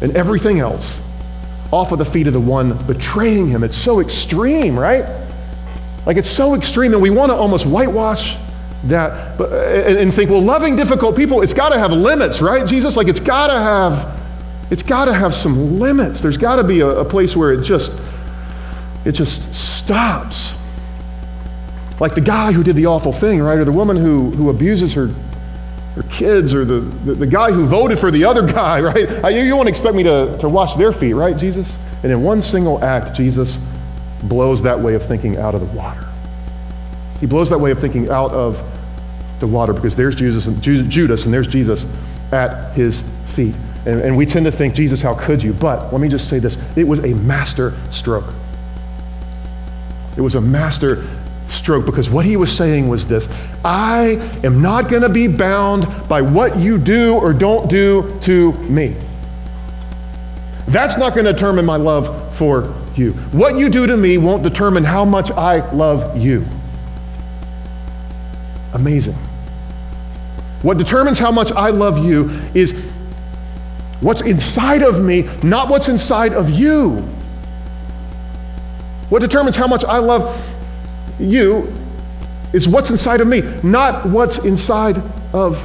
and 0.00 0.16
everything 0.16 0.60
else 0.60 0.98
off 1.70 1.92
of 1.92 1.98
the 1.98 2.06
feet 2.06 2.26
of 2.26 2.32
the 2.32 2.40
one 2.40 2.74
betraying 2.86 3.48
him. 3.48 3.62
It's 3.64 3.76
so 3.76 4.00
extreme, 4.00 4.78
right? 4.78 5.04
Like 6.06 6.16
it's 6.16 6.30
so 6.30 6.54
extreme, 6.54 6.94
and 6.94 7.02
we 7.02 7.10
want 7.10 7.30
to 7.30 7.36
almost 7.36 7.66
whitewash 7.66 8.34
that 8.84 9.36
but, 9.36 9.52
and, 9.52 9.98
and 9.98 10.14
think, 10.14 10.30
well, 10.30 10.40
loving 10.40 10.74
difficult 10.74 11.16
people, 11.16 11.42
it's 11.42 11.52
got 11.52 11.68
to 11.68 11.78
have 11.78 11.92
limits, 11.92 12.40
right? 12.40 12.66
Jesus, 12.66 12.96
like 12.96 13.08
it's 13.08 13.20
got 13.20 13.48
to 13.48 13.58
have, 13.58 14.18
it's 14.70 14.82
got 14.82 15.04
to 15.04 15.12
have 15.12 15.34
some 15.34 15.78
limits. 15.78 16.22
There's 16.22 16.38
got 16.38 16.56
to 16.56 16.64
be 16.64 16.80
a, 16.80 16.86
a 16.86 17.04
place 17.04 17.36
where 17.36 17.52
it 17.52 17.62
just, 17.62 18.00
it 19.04 19.12
just 19.12 19.54
stops. 19.54 20.54
Like 22.00 22.14
the 22.14 22.20
guy 22.20 22.52
who 22.52 22.62
did 22.62 22.76
the 22.76 22.86
awful 22.86 23.12
thing, 23.12 23.40
right? 23.40 23.58
Or 23.58 23.64
the 23.64 23.72
woman 23.72 23.96
who, 23.96 24.30
who 24.30 24.50
abuses 24.50 24.94
her 24.94 25.12
or 25.96 26.02
kids 26.04 26.54
or 26.54 26.64
the, 26.64 26.80
the, 26.80 27.14
the, 27.14 27.26
guy 27.26 27.50
who 27.50 27.66
voted 27.66 27.98
for 27.98 28.10
the 28.10 28.24
other 28.24 28.46
guy, 28.52 28.80
right? 28.80 29.34
You, 29.34 29.42
you 29.42 29.56
won't 29.56 29.68
expect 29.68 29.94
me 29.94 30.04
to, 30.04 30.36
to 30.38 30.48
wash 30.48 30.74
their 30.74 30.92
feet, 30.92 31.14
right, 31.14 31.36
Jesus? 31.36 31.76
And 32.02 32.12
in 32.12 32.22
one 32.22 32.40
single 32.40 32.82
act, 32.84 33.16
Jesus 33.16 33.58
blows 34.24 34.62
that 34.62 34.78
way 34.78 34.94
of 34.94 35.04
thinking 35.04 35.36
out 35.36 35.54
of 35.54 35.60
the 35.60 35.76
water. 35.76 36.04
He 37.20 37.26
blows 37.26 37.50
that 37.50 37.58
way 37.58 37.72
of 37.72 37.80
thinking 37.80 38.10
out 38.10 38.30
of 38.30 38.62
the 39.40 39.46
water 39.46 39.72
because 39.72 39.96
there's 39.96 40.14
Jesus 40.14 40.46
and 40.46 40.60
Judas 40.62 41.24
and 41.24 41.34
there's 41.34 41.46
Jesus 41.46 41.84
at 42.32 42.72
his 42.74 43.02
feet. 43.34 43.54
And, 43.86 44.00
and 44.00 44.16
we 44.16 44.26
tend 44.26 44.46
to 44.46 44.52
think, 44.52 44.74
Jesus, 44.74 45.00
how 45.00 45.14
could 45.14 45.42
you? 45.42 45.52
But 45.52 45.92
let 45.92 46.00
me 46.00 46.08
just 46.08 46.28
say 46.28 46.38
this 46.38 46.58
it 46.76 46.86
was 46.86 47.00
a 47.00 47.14
master 47.14 47.72
stroke. 47.90 48.32
It 50.18 50.20
was 50.20 50.34
a 50.34 50.40
master 50.40 51.06
stroke 51.48 51.86
because 51.86 52.10
what 52.10 52.24
he 52.24 52.36
was 52.36 52.54
saying 52.54 52.88
was 52.88 53.06
this 53.06 53.28
I 53.64 54.18
am 54.42 54.60
not 54.60 54.90
going 54.90 55.02
to 55.02 55.08
be 55.08 55.28
bound 55.28 55.86
by 56.08 56.22
what 56.22 56.58
you 56.58 56.76
do 56.76 57.14
or 57.14 57.32
don't 57.32 57.70
do 57.70 58.18
to 58.22 58.52
me. 58.64 58.96
That's 60.66 60.98
not 60.98 61.14
going 61.14 61.24
to 61.24 61.32
determine 61.32 61.64
my 61.64 61.76
love 61.76 62.36
for 62.36 62.74
you. 62.96 63.12
What 63.30 63.56
you 63.56 63.70
do 63.70 63.86
to 63.86 63.96
me 63.96 64.18
won't 64.18 64.42
determine 64.42 64.82
how 64.82 65.04
much 65.04 65.30
I 65.30 65.70
love 65.70 66.18
you. 66.18 66.44
Amazing. 68.74 69.14
What 70.62 70.78
determines 70.78 71.18
how 71.20 71.30
much 71.30 71.52
I 71.52 71.70
love 71.70 72.04
you 72.04 72.28
is 72.54 72.72
what's 74.00 74.22
inside 74.22 74.82
of 74.82 75.00
me, 75.02 75.28
not 75.44 75.68
what's 75.68 75.88
inside 75.88 76.32
of 76.32 76.50
you. 76.50 77.08
What 79.08 79.20
determines 79.20 79.56
how 79.56 79.66
much 79.66 79.84
I 79.84 79.98
love 79.98 80.36
you 81.18 81.72
is 82.52 82.68
what's 82.68 82.90
inside 82.90 83.20
of 83.20 83.26
me, 83.26 83.42
not 83.62 84.06
what's 84.06 84.38
inside 84.44 84.96
of, 85.32 85.56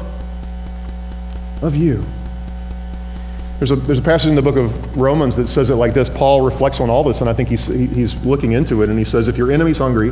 of 1.62 1.76
you. 1.76 2.04
There's 3.60 3.72
a, 3.72 3.76
there's 3.76 4.00
a 4.00 4.04
passage 4.04 4.30
in 4.30 4.36
the 4.36 4.42
book 4.42 4.58
of 4.58 4.98
Romans 4.98 5.36
that 5.38 5.48
says 5.48 5.70
it 5.70 5.76
like 5.76 5.94
this. 5.94 6.10
Paul 6.10 6.42
reflects 6.42 6.82
on 6.82 6.90
all 6.90 7.04
this, 7.04 7.22
and 7.22 7.30
I 7.30 7.34
think 7.34 7.48
he's, 7.48 7.68
he's 7.68 8.26
looking 8.26 8.52
into 8.54 8.82
it, 8.82 8.90
and 8.90 9.00
he 9.00 9.06
says, 9.06 9.28
If 9.28 9.38
your 9.38 9.52
enemy's 9.52 9.78
hungry, 9.78 10.12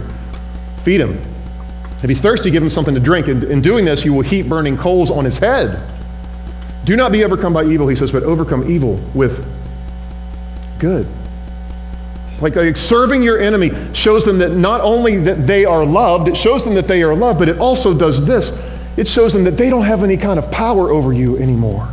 feed 0.84 1.02
him. 1.02 1.12
If 2.02 2.10
he's 2.10 2.22
thirsty, 2.22 2.50
give 2.50 2.63
him 2.63 2.70
something 2.70 2.96
to 2.96 3.00
drink. 3.00 3.28
And 3.28 3.44
in 3.44 3.62
doing 3.62 3.86
this, 3.86 4.06
you 4.06 4.13
will 4.13 4.22
heap 4.22 4.48
burning 4.48 4.78
coals 4.78 5.12
on 5.12 5.26
his 5.26 5.38
head. 5.38 5.82
Do 6.86 6.96
not 6.96 7.12
be 7.12 7.24
overcome 7.24 7.54
by 7.54 7.65
evil, 7.65 7.88
he 7.88 7.96
says, 7.96 8.12
but 8.12 8.24
overcome 8.24 8.70
evil 8.70 9.00
with 9.13 9.46
good. 10.80 11.06
Like, 12.41 12.56
like, 12.56 12.75
serving 12.75 13.21
your 13.21 13.39
enemy 13.39 13.71
shows 13.93 14.25
them 14.25 14.39
that 14.39 14.51
not 14.51 14.82
only 14.82 15.17
that 15.17 15.45
they 15.45 15.63
are 15.63 15.86
loved, 15.86 16.27
it 16.27 16.36
shows 16.36 16.63
them 16.63 16.73
that 16.73 16.88
they 16.88 17.04
are 17.04 17.15
loved, 17.15 17.39
but 17.39 17.47
it 17.47 17.60
also 17.60 17.97
does 17.97 18.25
this. 18.25 18.51
It 18.97 19.08
shows 19.08 19.32
them 19.32 19.43
that 19.43 19.58
they 19.58 19.69
don't 19.69 19.86
have 19.86 20.04
any 20.04 20.17
kind 20.17 20.39
of 20.39 20.51
power 20.51 20.89
over 20.89 21.13
you 21.13 21.38
anymore 21.38 21.88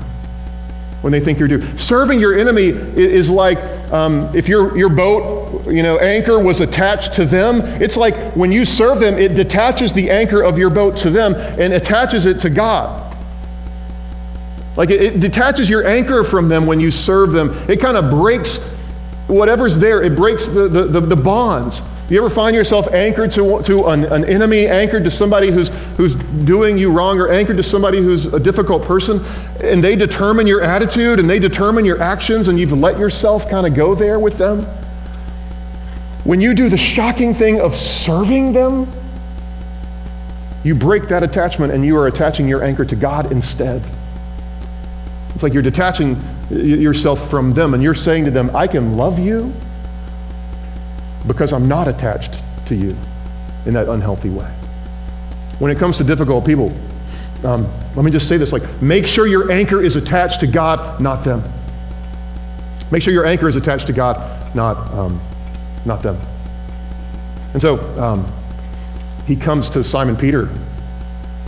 when 1.02 1.12
they 1.12 1.20
think 1.20 1.38
you're 1.38 1.48
due. 1.48 1.62
Serving 1.78 2.18
your 2.18 2.37
enemy 2.37 2.66
is 2.66 3.30
like 3.30 3.58
um, 3.92 4.34
if 4.34 4.48
your, 4.48 4.76
your 4.76 4.88
boat, 4.88 5.66
you 5.66 5.82
know, 5.82 5.98
anchor 5.98 6.38
was 6.42 6.61
attached 6.61 7.14
to 7.14 7.24
them. 7.24 7.61
It's 7.80 7.96
like 7.96 8.16
when 8.34 8.50
you 8.50 8.64
serve 8.64 9.00
them, 9.00 9.16
it 9.16 9.34
detaches 9.34 9.92
the 9.92 10.11
anchor 10.11 10.42
of 10.42 10.58
your 10.58 10.70
boat 10.70 10.96
to 10.98 11.11
them 11.11 11.34
and 11.34 11.72
attaches 11.72 12.26
it 12.26 12.40
to 12.40 12.50
God. 12.50 13.04
Like 14.76 14.90
it, 14.90 15.02
it 15.02 15.20
detaches 15.20 15.70
your 15.70 15.87
anchor 15.87 16.24
from 16.24 16.48
them 16.48 16.66
when 16.66 16.80
you 16.80 16.90
serve 16.90 17.32
them. 17.32 17.50
It 17.68 17.80
kind 17.80 17.96
of 17.96 18.11
breaks 18.11 18.77
whatever's 19.28 19.78
there, 19.78 20.02
it 20.02 20.16
breaks 20.16 20.46
the, 20.46 20.68
the, 20.68 20.84
the, 20.84 21.00
the 21.00 21.16
bonds. 21.16 21.80
You 22.10 22.18
ever 22.18 22.30
find 22.30 22.56
yourself 22.56 22.92
anchored 22.94 23.30
to, 23.32 23.62
to 23.62 23.86
an, 23.88 24.06
an, 24.06 24.24
enemy, 24.24 24.66
anchored 24.66 25.04
to 25.04 25.10
somebody 25.10 25.50
who's, 25.50 25.68
who's 25.96 26.14
doing 26.14 26.78
you 26.78 26.90
wrong, 26.90 27.20
or 27.20 27.30
anchored 27.30 27.58
to 27.58 27.62
somebody 27.62 27.98
who's 27.98 28.32
a 28.32 28.40
difficult 28.40 28.82
person, 28.84 29.20
and 29.62 29.84
they 29.84 29.94
determine 29.94 30.46
your 30.46 30.62
attitude 30.62 31.18
and 31.18 31.28
they 31.28 31.38
determine 31.38 31.84
your 31.84 32.00
actions, 32.00 32.48
and 32.48 32.58
you've 32.58 32.72
let 32.72 32.98
yourself 32.98 33.50
kind 33.50 33.66
of 33.66 33.74
go 33.74 33.94
there 33.94 34.18
with 34.18 34.38
them? 34.38 34.60
When 36.24 36.40
you 36.40 36.54
do 36.54 36.70
the 36.70 36.78
shocking 36.78 37.34
thing 37.34 37.60
of 37.60 37.76
serving 37.76 38.54
them, 38.54 38.86
you 40.64 40.74
break 40.74 41.08
that 41.08 41.22
attachment 41.22 41.72
and 41.72 41.84
you 41.84 41.96
are 41.96 42.06
attaching 42.06 42.48
your 42.48 42.64
anchor 42.64 42.84
to 42.84 42.96
God 42.96 43.30
instead. 43.30 43.82
It's 45.38 45.44
like 45.44 45.53
you're 45.53 45.62
detaching 45.62 46.16
yourself 46.51 47.31
from 47.31 47.53
them 47.53 47.72
and 47.72 47.81
you're 47.81 47.94
saying 47.94 48.24
to 48.24 48.33
them, 48.33 48.51
I 48.57 48.66
can 48.66 48.96
love 48.96 49.20
you 49.20 49.53
because 51.29 51.53
I'm 51.53 51.68
not 51.68 51.87
attached 51.87 52.40
to 52.66 52.74
you 52.74 52.96
in 53.64 53.72
that 53.74 53.88
unhealthy 53.88 54.31
way. 54.31 54.51
When 55.61 55.70
it 55.70 55.79
comes 55.79 55.96
to 55.98 56.03
difficult 56.03 56.44
people, 56.44 56.77
um, 57.44 57.68
let 57.94 58.05
me 58.05 58.11
just 58.11 58.27
say 58.27 58.37
this 58.37 58.53
like, 58.53 58.83
make 58.83 59.07
sure 59.07 59.29
your 59.29 59.53
anchor 59.53 59.81
is 59.81 59.94
attached 59.94 60.40
to 60.40 60.48
God, 60.48 61.01
not 61.01 61.22
them. 61.24 61.44
Make 62.90 63.05
sure 63.05 63.12
your 63.12 63.24
anchor 63.24 63.46
is 63.46 63.55
attached 63.55 63.87
to 63.87 63.92
God, 63.92 64.57
not, 64.57 64.77
um, 64.92 65.20
not 65.87 66.03
them. 66.03 66.16
And 67.53 67.62
so 67.62 67.79
um, 67.96 68.27
he 69.24 69.37
comes 69.37 69.70
to 69.70 69.85
Simon 69.85 70.16
Peter, 70.16 70.48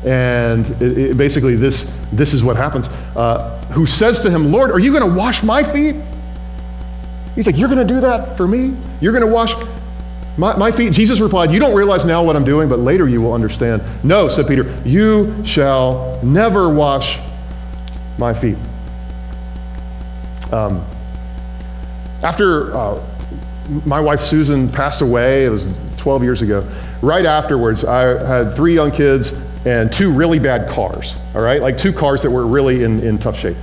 and 0.06 0.64
it, 0.80 0.96
it 0.96 1.16
basically 1.16 1.56
this, 1.56 1.90
this 2.12 2.34
is 2.34 2.42
what 2.42 2.56
happens. 2.56 2.88
Uh, 3.16 3.58
who 3.72 3.86
says 3.86 4.20
to 4.22 4.30
him, 4.30 4.50
Lord, 4.50 4.70
are 4.70 4.78
you 4.78 4.92
going 4.92 5.08
to 5.08 5.16
wash 5.16 5.42
my 5.42 5.62
feet? 5.62 5.96
He's 7.34 7.46
like, 7.46 7.56
You're 7.56 7.68
going 7.68 7.86
to 7.86 7.94
do 7.94 8.00
that 8.00 8.36
for 8.36 8.46
me? 8.46 8.74
You're 9.00 9.12
going 9.12 9.26
to 9.26 9.32
wash 9.32 9.54
my, 10.36 10.56
my, 10.56 10.72
feet? 10.72 10.92
Jesus 10.92 11.20
replied, 11.20 11.52
You 11.52 11.60
don't 11.60 11.74
realize 11.74 12.04
now 12.04 12.24
what 12.24 12.36
I'm 12.36 12.44
doing, 12.44 12.68
but 12.68 12.78
later 12.78 13.08
you 13.08 13.22
will 13.22 13.32
understand. 13.32 13.82
No, 14.02 14.28
said 14.28 14.46
Peter, 14.46 14.74
you 14.84 15.44
shall 15.44 16.20
never 16.22 16.72
wash 16.72 17.18
my 18.18 18.34
feet. 18.34 18.56
Um, 20.52 20.84
after 22.22 22.76
uh, 22.76 23.00
my 23.86 24.00
wife 24.00 24.20
Susan 24.20 24.68
passed 24.68 25.00
away, 25.00 25.44
it 25.44 25.50
was 25.50 25.64
12 25.98 26.22
years 26.22 26.42
ago, 26.42 26.68
right 27.02 27.24
afterwards, 27.24 27.84
I 27.84 28.02
had 28.26 28.54
three 28.56 28.74
young 28.74 28.90
kids 28.90 29.32
and 29.64 29.92
two 29.92 30.12
really 30.12 30.38
bad 30.38 30.70
cars, 30.70 31.14
all 31.34 31.42
right? 31.42 31.60
Like 31.60 31.76
two 31.76 31.92
cars 31.92 32.22
that 32.22 32.30
were 32.30 32.46
really 32.46 32.82
in, 32.82 33.00
in 33.02 33.18
tough 33.18 33.38
shape. 33.38 33.56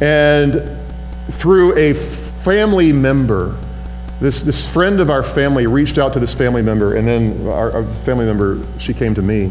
And 0.00 0.60
through 1.32 1.76
a 1.78 1.94
family 1.94 2.92
member, 2.92 3.56
this, 4.20 4.42
this 4.42 4.66
friend 4.70 5.00
of 5.00 5.10
our 5.10 5.22
family 5.22 5.66
reached 5.66 5.98
out 5.98 6.12
to 6.12 6.20
this 6.20 6.34
family 6.34 6.62
member, 6.62 6.96
and 6.96 7.06
then 7.06 7.46
our, 7.48 7.72
our 7.72 7.84
family 8.04 8.26
member, 8.26 8.62
she 8.78 8.92
came 8.92 9.14
to 9.14 9.22
me. 9.22 9.50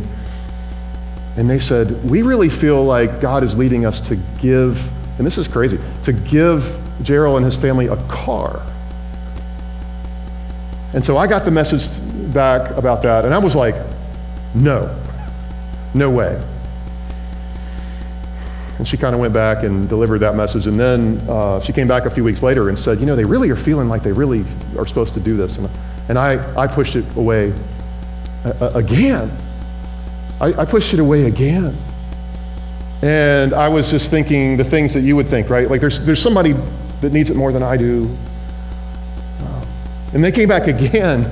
And 1.36 1.50
they 1.50 1.60
said, 1.60 2.04
We 2.10 2.22
really 2.22 2.50
feel 2.50 2.84
like 2.84 3.20
God 3.20 3.44
is 3.44 3.58
leading 3.58 3.86
us 3.86 4.00
to 4.02 4.16
give, 4.40 4.80
and 5.18 5.26
this 5.26 5.38
is 5.38 5.48
crazy, 5.48 5.80
to 6.04 6.14
give 6.14 6.80
Gerald 7.02 7.38
and 7.38 7.46
his 7.46 7.58
family 7.58 7.88
a 7.88 7.98
car. 8.08 8.62
And 10.94 11.04
so 11.04 11.18
I 11.18 11.26
got 11.26 11.44
the 11.44 11.52
message 11.52 11.90
back 12.34 12.70
about 12.78 13.02
that, 13.04 13.26
and 13.26 13.34
I 13.34 13.40
was 13.40 13.56
like, 13.56 13.76
No. 14.54 14.96
No 15.94 16.10
way. 16.10 16.42
And 18.78 18.88
she 18.88 18.98
kind 18.98 19.14
of 19.14 19.22
went 19.22 19.34
back 19.34 19.64
and 19.64 19.88
delivered 19.88 20.20
that 20.20 20.36
message. 20.36 20.68
And 20.68 20.80
then 20.80 21.22
uh, 21.30 21.62
she 21.62 21.72
came 21.72 21.88
back 21.88 22.06
a 22.06 22.10
few 22.10 22.24
weeks 22.24 22.42
later 22.42 22.70
and 22.70 22.78
said, 22.78 23.00
You 23.00 23.06
know, 23.06 23.16
they 23.16 23.26
really 23.26 23.50
are 23.50 23.56
feeling 23.56 23.88
like 23.88 24.02
they 24.04 24.12
really 24.12 24.44
are 24.78 24.88
supposed 24.88 25.14
to 25.14 25.20
do 25.20 25.38
this. 25.38 25.58
And, 25.58 25.70
and 26.10 26.18
I, 26.18 26.60
I 26.60 26.68
pushed 26.68 26.96
it 26.96 27.06
away 27.16 27.54
again. 28.44 29.32
I, 30.42 30.54
I 30.54 30.66
pushed 30.66 30.94
it 30.94 31.00
away 31.00 31.26
again. 31.26 31.78
And 33.04 33.54
I 33.54 33.68
was 33.68 33.92
just 33.92 34.10
thinking 34.10 34.58
the 34.58 34.64
things 34.64 34.94
that 34.94 35.02
you 35.02 35.16
would 35.16 35.28
think, 35.28 35.50
right? 35.50 35.70
Like 35.70 35.82
there's, 35.82 36.06
there's 36.06 36.22
somebody 36.22 36.54
that 37.02 37.14
needs 37.14 37.30
it 37.30 37.36
more 37.36 37.52
than 37.52 37.62
I 37.62 37.78
do. 37.78 38.10
And 40.14 40.24
they 40.24 40.32
came 40.32 40.48
back 40.48 40.68
again 40.68 41.30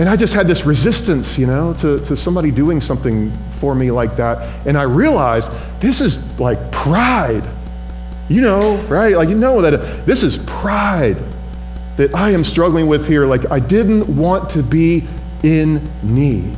and 0.00 0.08
I 0.08 0.16
just 0.16 0.32
had 0.32 0.46
this 0.46 0.64
resistance, 0.64 1.36
you 1.36 1.46
know, 1.46 1.74
to, 1.74 2.02
to 2.06 2.16
somebody 2.16 2.50
doing 2.50 2.80
something 2.80 3.30
for 3.58 3.74
me 3.74 3.90
like 3.90 4.16
that. 4.16 4.66
And 4.66 4.78
I 4.78 4.84
realized 4.84 5.52
this 5.78 6.00
is 6.00 6.40
like 6.40 6.72
pride. 6.72 7.44
You 8.30 8.40
know, 8.40 8.78
right? 8.88 9.14
Like, 9.14 9.28
you 9.28 9.34
know 9.34 9.60
that 9.60 10.06
this 10.06 10.22
is 10.22 10.38
pride 10.38 11.18
that 11.98 12.14
I 12.14 12.30
am 12.30 12.44
struggling 12.44 12.86
with 12.86 13.06
here. 13.06 13.26
Like, 13.26 13.50
I 13.50 13.60
didn't 13.60 14.16
want 14.16 14.48
to 14.52 14.62
be 14.62 15.06
in 15.42 15.86
need. 16.02 16.56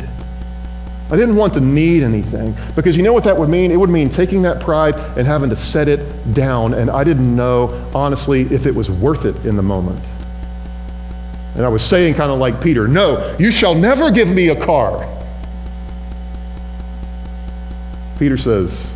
I 1.10 1.16
didn't 1.16 1.34
want 1.34 1.54
to 1.54 1.60
need 1.60 2.04
anything 2.04 2.54
because 2.76 2.96
you 2.96 3.02
know 3.02 3.12
what 3.12 3.24
that 3.24 3.36
would 3.36 3.48
mean? 3.48 3.72
It 3.72 3.76
would 3.76 3.90
mean 3.90 4.08
taking 4.08 4.42
that 4.42 4.60
pride 4.60 4.94
and 5.18 5.26
having 5.26 5.50
to 5.50 5.56
set 5.56 5.88
it 5.88 5.98
down. 6.32 6.74
And 6.74 6.88
I 6.88 7.02
didn't 7.02 7.34
know, 7.34 7.90
honestly, 7.92 8.42
if 8.42 8.66
it 8.66 8.74
was 8.74 8.88
worth 8.88 9.24
it 9.24 9.44
in 9.44 9.56
the 9.56 9.62
moment. 9.62 9.98
And 11.62 11.68
I 11.68 11.70
was 11.70 11.84
saying, 11.84 12.14
kind 12.14 12.32
of 12.32 12.40
like 12.40 12.60
Peter, 12.60 12.88
No, 12.88 13.36
you 13.38 13.52
shall 13.52 13.72
never 13.72 14.10
give 14.10 14.28
me 14.28 14.48
a 14.48 14.56
car. 14.56 15.08
Peter 18.18 18.36
says, 18.36 18.92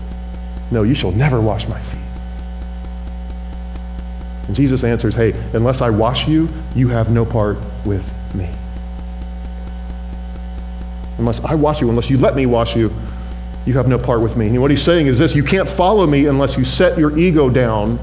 No, 0.72 0.82
you 0.82 0.96
shall 0.96 1.12
never 1.12 1.40
wash 1.40 1.68
my 1.68 1.78
feet. 1.78 2.00
And 4.48 4.56
Jesus 4.56 4.82
answers, 4.82 5.14
Hey, 5.14 5.32
unless 5.52 5.80
I 5.80 5.90
wash 5.90 6.26
you, 6.26 6.48
you 6.74 6.88
have 6.88 7.08
no 7.08 7.24
part 7.24 7.56
with 7.84 8.04
me. 8.34 8.50
Unless 11.18 11.44
I 11.44 11.54
wash 11.54 11.80
you, 11.80 11.88
unless 11.88 12.10
you 12.10 12.18
let 12.18 12.34
me 12.34 12.46
wash 12.46 12.74
you, 12.74 12.92
you 13.64 13.74
have 13.74 13.86
no 13.86 13.96
part 13.96 14.22
with 14.22 14.36
me. 14.36 14.48
And 14.48 14.60
what 14.60 14.72
he's 14.72 14.82
saying 14.82 15.06
is 15.06 15.18
this 15.18 15.36
you 15.36 15.44
can't 15.44 15.68
follow 15.68 16.04
me 16.04 16.26
unless 16.26 16.58
you 16.58 16.64
set 16.64 16.98
your 16.98 17.16
ego 17.16 17.48
down 17.48 17.96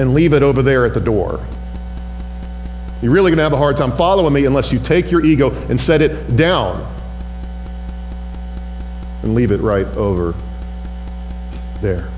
and 0.00 0.12
leave 0.12 0.32
it 0.32 0.42
over 0.42 0.60
there 0.60 0.84
at 0.84 0.92
the 0.92 1.00
door. 1.00 1.38
You're 3.02 3.12
really 3.12 3.30
going 3.30 3.38
to 3.38 3.42
have 3.42 3.52
a 3.52 3.56
hard 3.56 3.76
time 3.76 3.92
following 3.92 4.32
me 4.32 4.44
unless 4.44 4.72
you 4.72 4.78
take 4.78 5.10
your 5.10 5.24
ego 5.24 5.50
and 5.68 5.80
set 5.80 6.02
it 6.02 6.36
down 6.36 6.86
and 9.22 9.34
leave 9.34 9.50
it 9.50 9.60
right 9.60 9.86
over 9.96 10.34
there. 11.80 12.08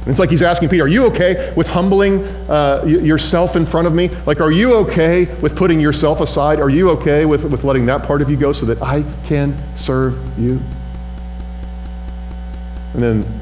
And 0.00 0.08
it's 0.08 0.18
like 0.18 0.30
he's 0.30 0.42
asking 0.42 0.70
Peter, 0.70 0.84
Are 0.84 0.88
you 0.88 1.06
okay 1.06 1.52
with 1.56 1.66
humbling 1.66 2.24
uh, 2.48 2.84
yourself 2.86 3.56
in 3.56 3.66
front 3.66 3.86
of 3.86 3.94
me? 3.94 4.08
Like, 4.26 4.40
are 4.40 4.50
you 4.50 4.74
okay 4.76 5.26
with 5.40 5.56
putting 5.56 5.78
yourself 5.78 6.20
aside? 6.20 6.58
Are 6.58 6.70
you 6.70 6.90
okay 6.90 7.26
with, 7.26 7.44
with 7.44 7.64
letting 7.64 7.84
that 7.86 8.04
part 8.04 8.22
of 8.22 8.30
you 8.30 8.36
go 8.36 8.52
so 8.52 8.64
that 8.66 8.80
I 8.80 9.04
can 9.26 9.54
serve 9.76 10.14
you? 10.38 10.58
And 12.94 13.02
then 13.02 13.39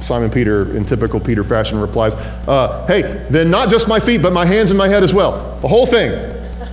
Simon 0.00 0.30
Peter, 0.30 0.76
in 0.76 0.84
typical 0.84 1.20
Peter 1.20 1.44
fashion, 1.44 1.78
replies, 1.78 2.14
uh, 2.48 2.86
Hey, 2.86 3.02
then 3.30 3.50
not 3.50 3.68
just 3.68 3.88
my 3.88 4.00
feet, 4.00 4.22
but 4.22 4.32
my 4.32 4.46
hands 4.46 4.70
and 4.70 4.78
my 4.78 4.88
head 4.88 5.02
as 5.02 5.12
well. 5.12 5.58
The 5.60 5.68
whole 5.68 5.86
thing. 5.86 6.12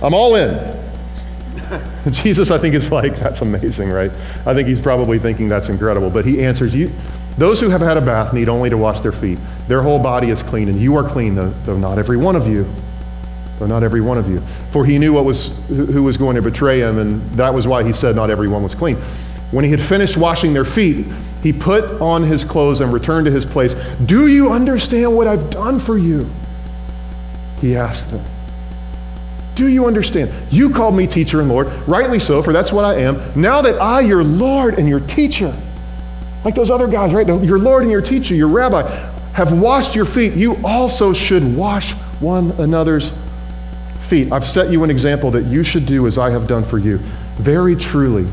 I'm 0.02 0.14
all 0.14 0.36
in. 0.36 0.78
Jesus, 2.10 2.50
I 2.50 2.58
think, 2.58 2.74
is 2.74 2.90
like, 2.90 3.16
that's 3.16 3.40
amazing, 3.40 3.90
right? 3.90 4.10
I 4.46 4.54
think 4.54 4.68
he's 4.68 4.80
probably 4.80 5.18
thinking 5.18 5.48
that's 5.48 5.68
incredible. 5.68 6.10
But 6.10 6.24
he 6.24 6.42
answers, 6.44 6.74
you, 6.74 6.90
those 7.36 7.60
who 7.60 7.68
have 7.70 7.80
had 7.80 7.96
a 7.96 8.00
bath 8.00 8.32
need 8.32 8.48
only 8.48 8.70
to 8.70 8.76
wash 8.76 9.00
their 9.00 9.12
feet. 9.12 9.38
Their 9.66 9.82
whole 9.82 10.02
body 10.02 10.30
is 10.30 10.42
clean, 10.42 10.68
and 10.68 10.80
you 10.80 10.96
are 10.96 11.08
clean, 11.08 11.34
though, 11.34 11.50
though 11.64 11.76
not 11.76 11.98
every 11.98 12.16
one 12.16 12.36
of 12.36 12.46
you. 12.48 12.66
Though 13.58 13.66
not 13.66 13.82
every 13.82 14.00
one 14.00 14.18
of 14.18 14.28
you. 14.28 14.40
For 14.70 14.84
he 14.84 14.98
knew 14.98 15.12
what 15.12 15.24
was, 15.24 15.56
who 15.68 16.02
was 16.02 16.16
going 16.16 16.36
to 16.36 16.42
betray 16.42 16.80
him, 16.80 16.98
and 16.98 17.20
that 17.32 17.52
was 17.52 17.66
why 17.66 17.82
he 17.82 17.92
said 17.92 18.16
not 18.16 18.30
everyone 18.30 18.62
was 18.62 18.74
clean. 18.74 18.96
When 19.50 19.64
he 19.64 19.70
had 19.70 19.80
finished 19.80 20.16
washing 20.16 20.52
their 20.52 20.64
feet, 20.64 21.06
he 21.42 21.52
put 21.52 22.00
on 22.00 22.22
his 22.22 22.44
clothes 22.44 22.80
and 22.80 22.92
returned 22.92 23.26
to 23.26 23.30
his 23.30 23.46
place. 23.46 23.74
Do 24.04 24.26
you 24.26 24.50
understand 24.50 25.16
what 25.16 25.26
I've 25.26 25.50
done 25.50 25.80
for 25.80 25.96
you? 25.96 26.28
He 27.60 27.76
asked 27.76 28.10
them. 28.10 28.24
Do 29.54 29.66
you 29.66 29.86
understand? 29.86 30.32
You 30.50 30.70
called 30.70 30.94
me 30.94 31.06
teacher 31.06 31.40
and 31.40 31.48
Lord, 31.48 31.66
rightly 31.88 32.20
so, 32.20 32.42
for 32.42 32.52
that's 32.52 32.72
what 32.72 32.84
I 32.84 33.00
am. 33.00 33.18
Now 33.40 33.60
that 33.62 33.80
I, 33.80 34.00
your 34.00 34.22
Lord 34.22 34.78
and 34.78 34.88
your 34.88 35.00
teacher, 35.00 35.54
like 36.44 36.54
those 36.54 36.70
other 36.70 36.86
guys, 36.86 37.12
right? 37.12 37.26
Your 37.26 37.58
Lord 37.58 37.82
and 37.82 37.90
your 37.90 38.00
teacher, 38.00 38.34
your 38.34 38.48
rabbi, 38.48 38.82
have 39.32 39.58
washed 39.58 39.96
your 39.96 40.04
feet, 40.04 40.34
you 40.34 40.56
also 40.64 41.12
should 41.12 41.56
wash 41.56 41.92
one 42.20 42.52
another's 42.52 43.12
feet. 44.08 44.30
I've 44.32 44.46
set 44.46 44.70
you 44.70 44.84
an 44.84 44.90
example 44.90 45.30
that 45.32 45.44
you 45.44 45.62
should 45.62 45.86
do 45.86 46.06
as 46.06 46.18
I 46.18 46.30
have 46.30 46.46
done 46.46 46.62
for 46.62 46.78
you. 46.78 46.98
Very 47.38 47.74
truly, 47.74 48.26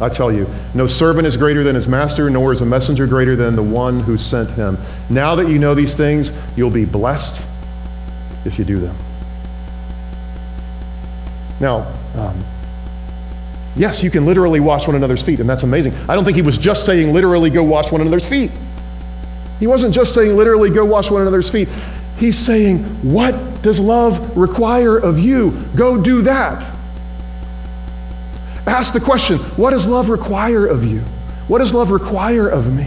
I 0.00 0.08
tell 0.08 0.30
you, 0.30 0.46
no 0.74 0.86
servant 0.86 1.26
is 1.26 1.36
greater 1.36 1.64
than 1.64 1.74
his 1.74 1.88
master, 1.88 2.30
nor 2.30 2.52
is 2.52 2.60
a 2.60 2.66
messenger 2.66 3.06
greater 3.06 3.34
than 3.34 3.56
the 3.56 3.62
one 3.62 3.98
who 3.98 4.16
sent 4.16 4.50
him. 4.50 4.78
Now 5.10 5.34
that 5.34 5.48
you 5.48 5.58
know 5.58 5.74
these 5.74 5.96
things, 5.96 6.30
you'll 6.56 6.70
be 6.70 6.84
blessed 6.84 7.42
if 8.44 8.58
you 8.58 8.64
do 8.64 8.78
them. 8.78 8.96
Now, 11.60 11.92
um, 12.14 12.36
yes, 13.74 14.02
you 14.04 14.10
can 14.10 14.24
literally 14.24 14.60
wash 14.60 14.86
one 14.86 14.94
another's 14.94 15.22
feet, 15.22 15.40
and 15.40 15.48
that's 15.48 15.64
amazing. 15.64 15.92
I 16.08 16.14
don't 16.14 16.24
think 16.24 16.36
he 16.36 16.42
was 16.42 16.58
just 16.58 16.86
saying 16.86 17.12
literally 17.12 17.50
go 17.50 17.64
wash 17.64 17.90
one 17.90 18.00
another's 18.00 18.28
feet. 18.28 18.52
He 19.58 19.66
wasn't 19.66 19.92
just 19.92 20.14
saying 20.14 20.36
literally 20.36 20.70
go 20.70 20.84
wash 20.84 21.10
one 21.10 21.22
another's 21.22 21.50
feet. 21.50 21.68
He's 22.18 22.38
saying, 22.38 22.78
what 23.02 23.62
does 23.62 23.80
love 23.80 24.36
require 24.36 24.96
of 24.96 25.18
you? 25.18 25.50
Go 25.74 26.00
do 26.00 26.22
that. 26.22 26.77
Ask 28.68 28.92
the 28.92 29.00
question, 29.00 29.38
what 29.56 29.70
does 29.70 29.86
love 29.86 30.10
require 30.10 30.66
of 30.66 30.84
you? 30.84 31.00
What 31.48 31.58
does 31.58 31.72
love 31.72 31.90
require 31.90 32.48
of 32.48 32.76
me? 32.76 32.86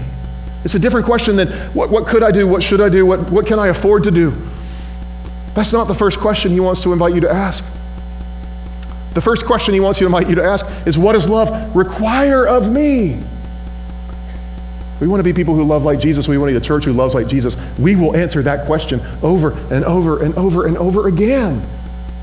It's 0.63 0.75
a 0.75 0.79
different 0.79 1.07
question 1.07 1.35
than 1.35 1.47
what, 1.73 1.89
what 1.89 2.05
could 2.05 2.21
I 2.21 2.31
do? 2.31 2.47
What 2.47 2.61
should 2.61 2.81
I 2.81 2.89
do? 2.89 3.03
What, 3.03 3.31
what 3.31 3.47
can 3.47 3.57
I 3.57 3.67
afford 3.69 4.03
to 4.03 4.11
do? 4.11 4.31
That's 5.55 5.73
not 5.73 5.87
the 5.87 5.95
first 5.95 6.19
question 6.19 6.51
he 6.51 6.59
wants 6.59 6.81
to 6.83 6.93
invite 6.93 7.15
you 7.15 7.21
to 7.21 7.31
ask. 7.31 7.65
The 9.15 9.21
first 9.21 9.45
question 9.45 9.73
he 9.73 9.79
wants 9.79 9.99
you 9.99 10.07
to 10.07 10.15
invite 10.15 10.29
you 10.29 10.35
to 10.35 10.43
ask 10.43 10.67
is, 10.85 10.99
What 10.99 11.13
does 11.13 11.27
love 11.27 11.75
require 11.75 12.47
of 12.47 12.71
me? 12.71 13.19
We 14.99 15.07
want 15.07 15.19
to 15.19 15.23
be 15.23 15.33
people 15.33 15.55
who 15.55 15.63
love 15.63 15.83
like 15.83 15.99
Jesus. 15.99 16.27
We 16.27 16.37
want 16.37 16.49
to 16.49 16.59
be 16.59 16.63
a 16.63 16.65
church 16.65 16.85
who 16.85 16.93
loves 16.93 17.15
like 17.15 17.27
Jesus. 17.27 17.57
We 17.79 17.95
will 17.95 18.15
answer 18.15 18.43
that 18.43 18.67
question 18.67 19.01
over 19.23 19.53
and 19.73 19.83
over 19.83 20.21
and 20.21 20.35
over 20.35 20.67
and 20.67 20.77
over 20.77 21.07
again 21.07 21.65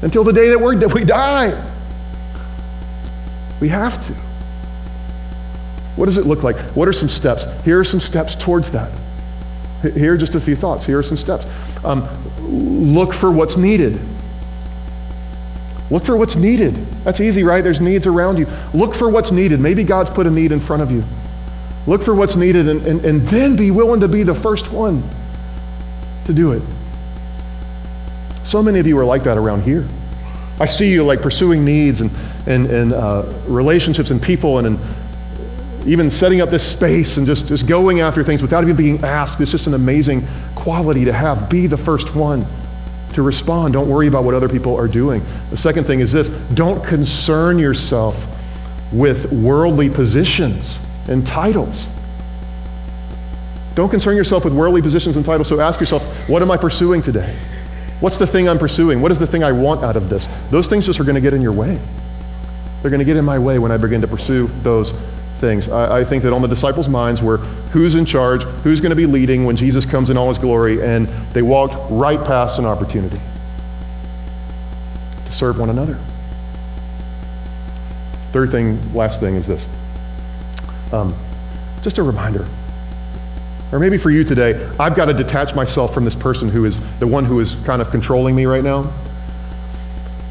until 0.02 0.22
the 0.22 0.32
day 0.32 0.48
that, 0.50 0.60
we're, 0.60 0.76
that 0.76 0.94
we 0.94 1.02
die. 1.02 1.50
We 3.60 3.68
have 3.68 4.04
to. 4.06 4.12
What 5.96 6.06
does 6.06 6.16
it 6.16 6.26
look 6.26 6.42
like? 6.44 6.56
What 6.76 6.86
are 6.86 6.92
some 6.92 7.08
steps? 7.08 7.44
Here 7.64 7.80
are 7.80 7.84
some 7.84 8.00
steps 8.00 8.36
towards 8.36 8.70
that. 8.70 8.90
Here 9.82 10.14
are 10.14 10.16
just 10.16 10.34
a 10.34 10.40
few 10.40 10.54
thoughts. 10.54 10.86
Here 10.86 10.98
are 10.98 11.02
some 11.02 11.16
steps. 11.16 11.46
Um, 11.84 12.08
look 12.40 13.12
for 13.12 13.32
what's 13.32 13.56
needed. 13.56 14.00
Look 15.90 16.04
for 16.04 16.16
what's 16.16 16.36
needed. 16.36 16.74
That's 17.02 17.20
easy, 17.20 17.42
right? 17.42 17.62
There's 17.62 17.80
needs 17.80 18.06
around 18.06 18.38
you. 18.38 18.46
Look 18.74 18.94
for 18.94 19.08
what's 19.08 19.32
needed. 19.32 19.58
Maybe 19.58 19.84
God's 19.84 20.10
put 20.10 20.26
a 20.26 20.30
need 20.30 20.52
in 20.52 20.60
front 20.60 20.82
of 20.82 20.90
you. 20.90 21.02
Look 21.86 22.02
for 22.02 22.14
what's 22.14 22.36
needed 22.36 22.68
and, 22.68 22.86
and, 22.86 23.04
and 23.04 23.22
then 23.22 23.56
be 23.56 23.70
willing 23.70 24.00
to 24.00 24.08
be 24.08 24.22
the 24.22 24.34
first 24.34 24.70
one 24.70 25.02
to 26.26 26.32
do 26.32 26.52
it. 26.52 26.62
So 28.44 28.62
many 28.62 28.78
of 28.78 28.86
you 28.86 28.98
are 28.98 29.04
like 29.04 29.24
that 29.24 29.38
around 29.38 29.62
here. 29.62 29.86
I 30.60 30.66
see 30.66 30.92
you 30.92 31.04
like 31.04 31.22
pursuing 31.22 31.64
needs 31.64 32.00
and, 32.00 32.10
and, 32.48 32.92
uh, 32.92 33.24
relationships 33.46 34.10
and 34.10 34.22
people 34.22 34.58
and, 34.58 34.66
and 34.66 34.78
even 35.86 36.10
setting 36.10 36.40
up 36.40 36.50
this 36.50 36.66
space 36.66 37.16
and 37.16 37.26
just, 37.26 37.48
just 37.48 37.66
going 37.66 38.00
after 38.00 38.22
things 38.22 38.42
without 38.42 38.62
even 38.62 38.76
being 38.76 39.02
asked. 39.04 39.40
It's 39.40 39.50
just 39.50 39.66
an 39.66 39.74
amazing 39.74 40.26
quality 40.54 41.04
to 41.04 41.12
have. 41.12 41.48
Be 41.48 41.66
the 41.66 41.76
first 41.76 42.14
one 42.14 42.44
to 43.14 43.22
respond. 43.22 43.72
Don't 43.72 43.88
worry 43.88 44.06
about 44.06 44.24
what 44.24 44.34
other 44.34 44.48
people 44.48 44.76
are 44.76 44.88
doing. 44.88 45.22
The 45.50 45.56
second 45.56 45.84
thing 45.84 46.00
is 46.00 46.12
this 46.12 46.28
don't 46.54 46.84
concern 46.84 47.58
yourself 47.58 48.26
with 48.92 49.32
worldly 49.32 49.88
positions 49.88 50.78
and 51.08 51.26
titles. 51.26 51.88
Don't 53.74 53.90
concern 53.90 54.16
yourself 54.16 54.44
with 54.44 54.54
worldly 54.54 54.82
positions 54.82 55.16
and 55.16 55.24
titles. 55.24 55.48
So 55.48 55.60
ask 55.60 55.78
yourself, 55.78 56.02
what 56.28 56.42
am 56.42 56.50
I 56.50 56.56
pursuing 56.56 57.00
today? 57.00 57.36
What's 58.00 58.18
the 58.18 58.26
thing 58.26 58.48
I'm 58.48 58.58
pursuing? 58.58 59.00
What 59.00 59.12
is 59.12 59.18
the 59.18 59.26
thing 59.26 59.42
I 59.42 59.52
want 59.52 59.84
out 59.84 59.96
of 59.96 60.08
this? 60.08 60.28
Those 60.50 60.68
things 60.68 60.86
just 60.86 61.00
are 61.00 61.04
going 61.04 61.14
to 61.14 61.20
get 61.20 61.32
in 61.32 61.40
your 61.40 61.52
way. 61.52 61.78
They're 62.80 62.90
going 62.90 63.00
to 63.00 63.04
get 63.04 63.16
in 63.16 63.24
my 63.24 63.38
way 63.38 63.58
when 63.58 63.72
I 63.72 63.76
begin 63.76 64.00
to 64.02 64.08
pursue 64.08 64.46
those 64.62 64.92
things. 65.38 65.68
I, 65.68 66.00
I, 66.00 66.04
think 66.04 66.22
that 66.24 66.32
on 66.32 66.42
the 66.42 66.48
disciples' 66.48 66.88
minds 66.88 67.22
were 67.22 67.38
who's 67.72 67.94
in 67.94 68.04
charge, 68.04 68.42
who's 68.42 68.80
going 68.80 68.90
to 68.90 68.96
be 68.96 69.06
leading 69.06 69.44
when 69.44 69.56
Jesus 69.56 69.84
comes 69.84 70.10
in 70.10 70.16
all 70.16 70.28
his 70.28 70.38
glory, 70.38 70.82
and 70.82 71.06
they 71.32 71.42
walked 71.42 71.74
right 71.90 72.18
past 72.24 72.58
an 72.58 72.66
opportunity 72.66 73.20
to 75.24 75.32
serve 75.32 75.58
one 75.58 75.70
another. 75.70 75.98
Third 78.32 78.50
thing, 78.50 78.94
last 78.94 79.20
thing 79.20 79.36
is 79.36 79.46
this. 79.46 79.66
Um, 80.92 81.14
just 81.82 81.98
a 81.98 82.02
reminder. 82.02 82.46
Or 83.72 83.78
maybe 83.78 83.98
for 83.98 84.10
you 84.10 84.24
today, 84.24 84.66
I've 84.80 84.96
got 84.96 85.06
to 85.06 85.14
detach 85.14 85.54
myself 85.54 85.92
from 85.92 86.04
this 86.04 86.14
person 86.14 86.48
who 86.48 86.64
is 86.64 86.80
the 86.98 87.06
one 87.06 87.24
who 87.24 87.40
is 87.40 87.54
kind 87.66 87.82
of 87.82 87.90
controlling 87.90 88.34
me 88.34 88.46
right 88.46 88.64
now. 88.64 88.90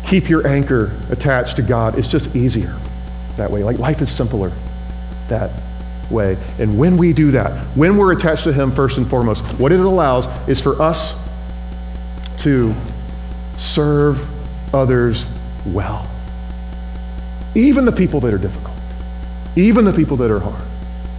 Keep 0.08 0.30
your 0.30 0.48
anchor 0.48 0.96
attached 1.10 1.58
to 1.58 1.62
God. 1.62 1.98
It's 1.98 2.08
just 2.08 2.36
easier 2.36 2.78
that 3.36 3.52
way. 3.52 3.64
Like 3.64 3.78
life 3.78 4.02
is 4.02 4.10
simpler 4.10 4.52
that 5.28 5.52
way. 6.10 6.38
And 6.60 6.78
when 6.78 6.96
we 6.96 7.12
do 7.14 7.32
that, 7.32 7.52
when 7.76 7.98
we're 7.98 8.14
attached 8.14 8.46
to 8.46 8.54
Him 8.54 8.72
first 8.72 8.98
and 8.98 9.08
foremost, 9.08 9.44
what 9.60 9.72
it 9.72 9.80
allows 9.80 10.28
is 10.48 10.62
for 10.62 10.82
us 10.82 11.22
to 12.40 12.74
serve 13.58 14.26
others 14.74 15.26
well. 15.66 16.10
Even 17.56 17.86
the 17.86 17.92
people 17.92 18.20
that 18.22 18.34
are 18.34 18.38
difficult, 18.38 18.78
even 19.56 19.84
the 19.84 19.94
people 19.94 20.16
that 20.18 20.32
are 20.32 20.40
hard, 20.40 20.64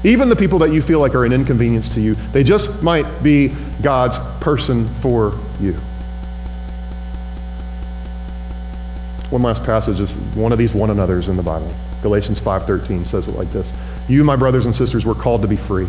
even 0.05 0.29
the 0.29 0.37
people 0.37 0.61
that 0.61 0.73
you 0.73 0.81
feel 0.81 1.01
like 1.01 1.15
are 1.15 1.25
an 1.25 1.33
inconvenience 1.33 1.89
to 1.91 2.01
you, 2.01 2.15
they 2.33 2.45
just 2.45 2.83
might 2.83 3.23
be 3.23 3.53
God's 3.83 4.17
person 4.41 4.89
for 5.01 5.37
you. 5.61 5.77
One 9.31 9.43
last 9.43 9.63
passage 9.65 10.01
is 10.01 10.17
one 10.35 10.53
of 10.53 10.59
these 10.59 10.73
one 10.73 10.91
another's 10.91 11.29
in 11.29 11.37
the 11.37 11.43
Bible. 11.43 11.71
Galatians 12.03 12.41
5:13 12.41 13.05
says 13.05 13.29
it 13.29 13.37
like 13.37 13.51
this. 13.53 13.73
You, 14.09 14.25
my 14.25 14.37
brothers 14.37 14.65
and 14.65 14.75
sisters, 14.75 15.05
were 15.05 15.15
called 15.15 15.43
to 15.43 15.49
be 15.49 15.57
free. 15.57 15.87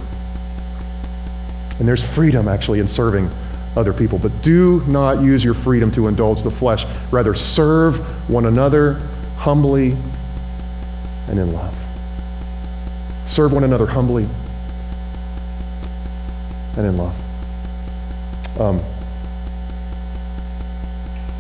And 1.80 1.88
there's 1.88 2.04
freedom 2.04 2.50
actually 2.50 2.80
in 2.80 2.88
serving 2.88 3.30
other 3.78 3.94
people. 3.94 4.20
But 4.20 4.42
do 4.42 4.84
not 4.88 5.22
use 5.22 5.44
your 5.44 5.54
freedom 5.54 5.92
to 5.94 6.10
indulge 6.10 6.44
the 6.44 6.52
flesh. 6.52 6.86
Rather, 7.12 7.34
serve 7.34 7.98
one 8.30 8.46
another 8.46 9.02
humbly 9.38 9.96
and 11.30 11.40
in 11.40 11.54
love. 11.54 11.74
Serve 13.26 13.54
one 13.54 13.64
another 13.64 13.86
humbly 13.86 14.28
and 16.76 16.86
in 16.86 16.98
love. 16.98 17.16
Um, 18.60 18.82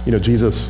you 0.05 0.13
know, 0.13 0.19
Jesus 0.19 0.69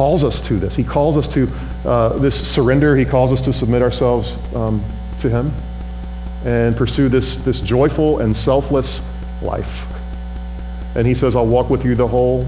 calls 0.00 0.24
us 0.24 0.40
to 0.40 0.54
this. 0.54 0.74
He 0.74 0.82
calls 0.82 1.18
us 1.18 1.28
to 1.28 1.46
uh, 1.84 2.18
this 2.20 2.50
surrender. 2.50 2.96
He 2.96 3.04
calls 3.04 3.34
us 3.34 3.40
to 3.42 3.52
submit 3.52 3.82
ourselves 3.82 4.38
um, 4.56 4.82
to 5.18 5.28
Him 5.28 5.52
and 6.46 6.74
pursue 6.74 7.10
this, 7.10 7.36
this 7.44 7.60
joyful 7.60 8.20
and 8.20 8.34
selfless 8.34 9.06
life. 9.42 9.84
And 10.96 11.06
He 11.06 11.14
says, 11.14 11.36
I'll 11.36 11.46
walk 11.46 11.68
with 11.68 11.84
you 11.84 11.94
the 11.94 12.08
whole 12.08 12.46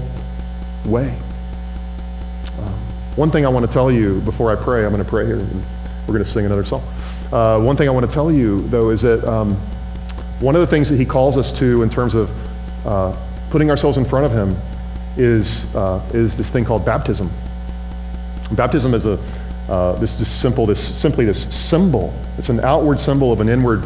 way. 0.83 1.15
Um, 2.57 2.73
one 3.17 3.29
thing 3.29 3.45
I 3.45 3.49
want 3.49 3.67
to 3.67 3.71
tell 3.71 3.91
you 3.91 4.19
before 4.21 4.51
I 4.51 4.55
pray, 4.55 4.83
I'm 4.83 4.91
going 4.91 5.03
to 5.03 5.07
pray 5.07 5.27
here, 5.27 5.37
and 5.37 5.63
we're 6.07 6.15
going 6.15 6.23
to 6.23 6.31
sing 6.31 6.47
another 6.47 6.65
song. 6.65 6.81
Uh, 7.31 7.61
one 7.61 7.77
thing 7.77 7.87
I 7.87 7.91
want 7.91 8.07
to 8.07 8.11
tell 8.11 8.31
you, 8.31 8.61
though, 8.69 8.89
is 8.89 9.03
that 9.03 9.23
um, 9.25 9.53
one 10.39 10.55
of 10.55 10.61
the 10.61 10.67
things 10.67 10.89
that 10.89 10.97
He 10.97 11.05
calls 11.05 11.37
us 11.37 11.53
to 11.59 11.83
in 11.83 11.91
terms 11.91 12.15
of 12.15 12.87
uh, 12.87 13.15
putting 13.51 13.69
ourselves 13.69 13.99
in 13.99 14.05
front 14.05 14.25
of 14.25 14.31
Him 14.31 14.55
is, 15.17 15.73
uh, 15.75 16.03
is 16.13 16.35
this 16.35 16.49
thing 16.49 16.65
called 16.65 16.85
baptism. 16.85 17.29
Baptism 18.51 18.93
is 18.93 19.05
a, 19.05 19.19
uh, 19.69 19.93
this 19.99 20.27
simple, 20.27 20.65
this 20.65 20.95
simply 20.95 21.25
this 21.25 21.53
symbol. 21.55 22.13
It's 22.37 22.49
an 22.49 22.59
outward 22.59 22.99
symbol 22.99 23.31
of 23.31 23.39
an 23.39 23.49
inward 23.49 23.83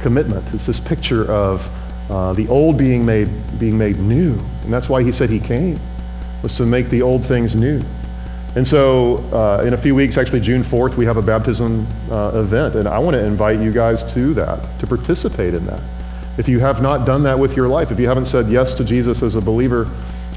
commitment. 0.00 0.44
It's 0.54 0.66
this 0.66 0.80
picture 0.80 1.30
of 1.30 1.68
uh, 2.10 2.32
the 2.32 2.48
old 2.48 2.78
being 2.78 3.04
made, 3.04 3.28
being 3.58 3.76
made 3.76 3.98
new. 3.98 4.38
And 4.62 4.72
that's 4.72 4.88
why 4.88 5.02
he 5.02 5.12
said 5.12 5.30
he 5.30 5.40
came, 5.40 5.78
was 6.42 6.56
to 6.56 6.66
make 6.66 6.88
the 6.88 7.02
old 7.02 7.24
things 7.24 7.56
new. 7.56 7.82
And 8.54 8.66
so, 8.66 9.18
uh, 9.34 9.62
in 9.66 9.74
a 9.74 9.76
few 9.76 9.94
weeks, 9.94 10.16
actually 10.16 10.40
June 10.40 10.62
4th, 10.62 10.96
we 10.96 11.04
have 11.04 11.18
a 11.18 11.22
baptism 11.22 11.86
uh, 12.10 12.32
event, 12.34 12.74
and 12.74 12.88
I 12.88 12.98
want 12.98 13.14
to 13.14 13.22
invite 13.22 13.60
you 13.60 13.70
guys 13.70 14.02
to 14.14 14.32
that, 14.32 14.60
to 14.80 14.86
participate 14.86 15.52
in 15.52 15.66
that. 15.66 15.82
If 16.38 16.48
you 16.48 16.58
have 16.60 16.80
not 16.80 17.06
done 17.06 17.22
that 17.24 17.38
with 17.38 17.54
your 17.54 17.68
life, 17.68 17.90
if 17.90 18.00
you 18.00 18.08
haven't 18.08 18.26
said 18.26 18.48
yes 18.48 18.72
to 18.74 18.84
Jesus 18.84 19.22
as 19.22 19.34
a 19.34 19.42
believer, 19.42 19.90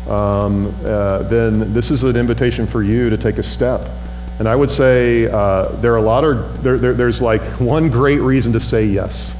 um, 0.10 0.74
uh, 0.84 1.20
then 1.24 1.72
this 1.74 1.92
is 1.92 2.04
an 2.04 2.16
invitation 2.16 2.66
for 2.66 2.82
you 2.82 3.10
to 3.10 3.18
take 3.18 3.38
a 3.38 3.44
step. 3.44 3.82
And 4.40 4.48
I 4.48 4.56
would 4.56 4.72
say 4.72 5.30
uh, 5.30 5.68
there 5.82 5.94
are 5.94 5.98
a 5.98 6.02
lot 6.02 6.24
of, 6.24 6.64
there, 6.64 6.78
there, 6.78 6.94
there's 6.94 7.22
like 7.22 7.42
one 7.60 7.90
great 7.90 8.22
reason 8.22 8.54
to 8.54 8.60
say 8.60 8.86
yes. 8.86 9.36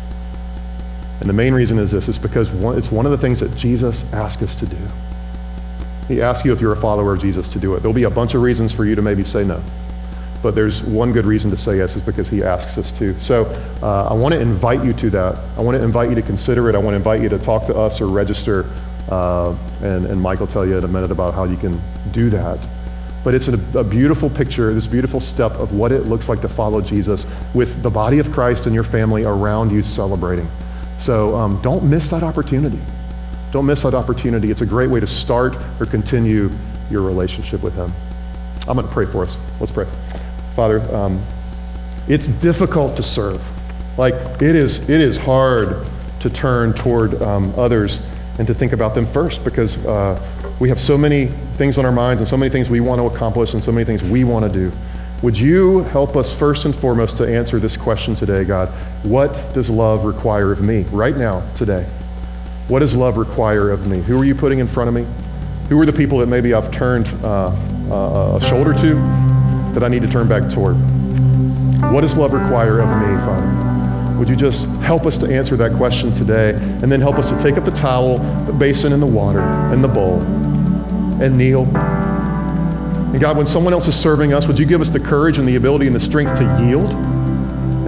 And 1.22 1.28
the 1.28 1.34
main 1.34 1.54
reason 1.54 1.80
is 1.80 1.92
this, 1.92 2.08
it's 2.08 2.18
because 2.18 2.52
one, 2.52 2.78
it's 2.78 2.92
one 2.92 3.06
of 3.06 3.12
the 3.12 3.18
things 3.18 3.40
that 3.40 3.56
Jesus 3.56 4.12
asked 4.14 4.42
us 4.42 4.56
to 4.56 4.66
do. 4.66 4.78
He 6.08 6.22
asks 6.22 6.46
you 6.46 6.54
if 6.54 6.62
you're 6.62 6.74
a 6.74 6.82
follower 6.82 7.14
of 7.14 7.22
Jesus 7.22 7.50
to 7.50 7.60
do 7.60 7.76
it. 7.76 7.80
There'll 7.82 7.94
be 7.94 8.04
a 8.04 8.10
bunch 8.10 8.34
of 8.36 8.42
reasons 8.42 8.74
for 8.74 8.86
you 8.86 8.96
to 8.96 9.02
maybe 9.02 9.24
say 9.24 9.44
no. 9.44 9.62
But 10.42 10.56
there's 10.56 10.82
one 10.84 11.12
good 11.12 11.26
reason 11.26 11.52
to 11.52 11.58
say 11.58 11.78
yes 11.78 11.96
is 11.96 12.02
because 12.02 12.30
he 12.30 12.44
asks 12.44 12.78
us 12.78 12.92
to. 12.94 13.14
So 13.20 13.46
uh, 13.84 14.08
I 14.10 14.14
want 14.14 14.34
to 14.34 14.40
invite 14.40 14.84
you 14.84 14.94
to 14.94 15.10
that. 15.12 15.38
I 15.58 15.62
want 15.62 15.78
to 15.78 15.84
invite 15.84 16.10
you 16.10 16.16
to 16.16 16.22
consider 16.22 16.70
it. 16.70 16.76
I 16.76 16.78
want 16.78 16.94
to 16.94 16.98
invite 16.98 17.22
you 17.22 17.30
to 17.30 17.38
talk 17.38 17.66
to 17.66 17.76
us 17.76 18.00
or 18.00 18.08
register. 18.08 18.66
Uh, 19.10 19.56
and, 19.82 20.06
and 20.06 20.22
Mike 20.22 20.40
will 20.40 20.48
tell 20.48 20.66
you 20.66 20.78
in 20.78 20.84
a 20.84 20.88
minute 20.88 21.12
about 21.12 21.34
how 21.34 21.44
you 21.44 21.58
can 21.58 21.80
do 22.12 22.30
that. 22.30 22.60
But 23.24 23.36
it's 23.36 23.48
a, 23.48 23.80
a, 23.80 23.84
beautiful 23.84 24.30
picture, 24.30 24.74
this 24.74 24.88
beautiful 24.88 25.20
step 25.20 25.52
of 25.54 25.74
what 25.74 25.92
it 25.92 26.02
looks 26.02 26.30
like 26.30 26.42
to 26.42 26.48
follow 26.48 26.80
Jesus 26.80 27.26
with 27.54 27.82
the 27.84 27.90
body 27.90 28.20
of 28.20 28.32
Christ 28.32 28.66
and 28.66 28.74
your 28.74 28.84
family 28.84 29.26
around 29.26 29.72
you 29.72 29.82
celebrating. 29.82 30.48
So 31.00 31.36
um, 31.36 31.60
don't 31.62 31.90
miss 31.90 32.10
that 32.12 32.24
opportunity. 32.24 32.80
Don't 33.52 33.66
miss 33.66 33.82
that 33.82 33.94
opportunity. 33.94 34.52
It's 34.52 34.62
a 34.62 34.66
great 34.66 34.90
way 34.90 35.00
to 35.00 35.08
start 35.08 35.56
or 35.80 35.86
continue 35.86 36.50
your 36.90 37.02
relationship 37.02 37.64
with 37.64 37.76
Him. 37.76 37.92
I'm 38.68 38.76
going 38.76 38.88
to 38.88 38.94
pray 38.94 39.06
for 39.06 39.24
us. 39.24 39.38
Let's 39.60 39.72
pray. 39.72 39.86
Father, 40.56 40.80
um, 40.96 41.22
it's 42.08 42.28
difficult 42.28 42.96
to 42.98 43.04
serve. 43.04 43.42
Like, 43.98 44.14
it 44.42 44.56
is, 44.56 44.90
it 44.90 45.02
is 45.02 45.18
hard 45.18 45.86
to 46.22 46.30
turn 46.30 46.74
toward 46.74 47.22
um, 47.22 47.54
others 47.58 48.08
and 48.40 48.48
to 48.48 48.54
think 48.54 48.72
about 48.72 48.96
them 48.96 49.06
first 49.06 49.44
because 49.44 49.86
uh, 49.86 50.20
we 50.60 50.70
have 50.70 50.80
so 50.80 50.98
many 50.98 51.28
things 51.28 51.78
on 51.78 51.86
our 51.86 51.92
minds 51.92 52.22
and 52.22 52.28
so 52.28 52.38
many 52.38 52.50
things 52.50 52.70
we 52.70 52.80
want 52.80 53.00
to 53.00 53.06
accomplish 53.06 53.54
and 53.54 53.64
so 53.64 53.72
many 53.72 53.86
things 53.86 54.02
we 54.02 54.24
want 54.24 54.46
to 54.46 54.52
do. 54.52 54.76
Would 55.22 55.38
you 55.38 55.82
help 55.84 56.16
us 56.16 56.34
first 56.34 56.64
and 56.64 56.74
foremost 56.74 57.18
to 57.18 57.28
answer 57.28 57.60
this 57.60 57.76
question 57.76 58.16
today, 58.16 58.46
God? 58.46 58.70
What 59.04 59.32
does 59.54 59.70
love 59.70 60.06
require 60.06 60.54
of 60.54 60.62
me 60.62 60.84
right 60.92 61.16
now, 61.16 61.42
today? 61.56 61.84
What 62.70 62.80
does 62.80 62.96
love 62.96 63.18
require 63.18 63.72
of 63.72 63.88
me? 63.88 64.00
Who 64.00 64.18
are 64.18 64.24
you 64.24 64.36
putting 64.36 64.60
in 64.60 64.68
front 64.68 64.88
of 64.88 64.94
me? 64.94 65.06
Who 65.68 65.80
are 65.82 65.86
the 65.86 65.92
people 65.94 66.20
that 66.20 66.28
maybe 66.28 66.54
I've 66.54 66.72
turned 66.72 67.08
uh, 67.22 67.50
uh, 67.92 68.40
a 68.42 68.46
shoulder 68.46 68.74
to 68.74 68.96
that 69.74 69.84
I 69.84 69.90
need 69.90 70.04
to 70.04 70.10
turn 70.10 70.30
back 70.30 70.50
toward? 70.50 70.76
What 71.92 72.02
does 72.02 72.16
love 72.16 72.32
require 72.32 72.80
of 72.80 72.88
me, 72.88 73.16
Father? 73.26 73.59
Would 74.20 74.28
you 74.28 74.36
just 74.36 74.68
help 74.82 75.06
us 75.06 75.18
to 75.20 75.34
answer 75.34 75.56
that 75.56 75.72
question 75.78 76.12
today 76.12 76.50
and 76.52 76.92
then 76.92 77.00
help 77.00 77.16
us 77.16 77.30
to 77.30 77.42
take 77.42 77.58
up 77.58 77.64
the 77.64 77.72
towel, 77.72 78.18
the 78.46 78.52
basin, 78.52 78.92
and 78.92 79.02
the 79.02 79.08
water, 79.08 79.40
and 79.40 79.82
the 79.82 79.88
bowl, 79.88 80.20
and 81.22 81.38
kneel? 81.38 81.64
And 81.64 83.20
God, 83.20 83.38
when 83.38 83.48
someone 83.48 83.72
else 83.72 83.88
is 83.88 83.96
serving 83.96 84.34
us, 84.34 84.46
would 84.46 84.60
you 84.60 84.66
give 84.66 84.82
us 84.82 84.90
the 84.90 85.00
courage 85.00 85.38
and 85.38 85.48
the 85.48 85.56
ability 85.56 85.88
and 85.88 85.96
the 85.96 86.00
strength 86.00 86.38
to 86.38 86.44
yield? 86.64 86.94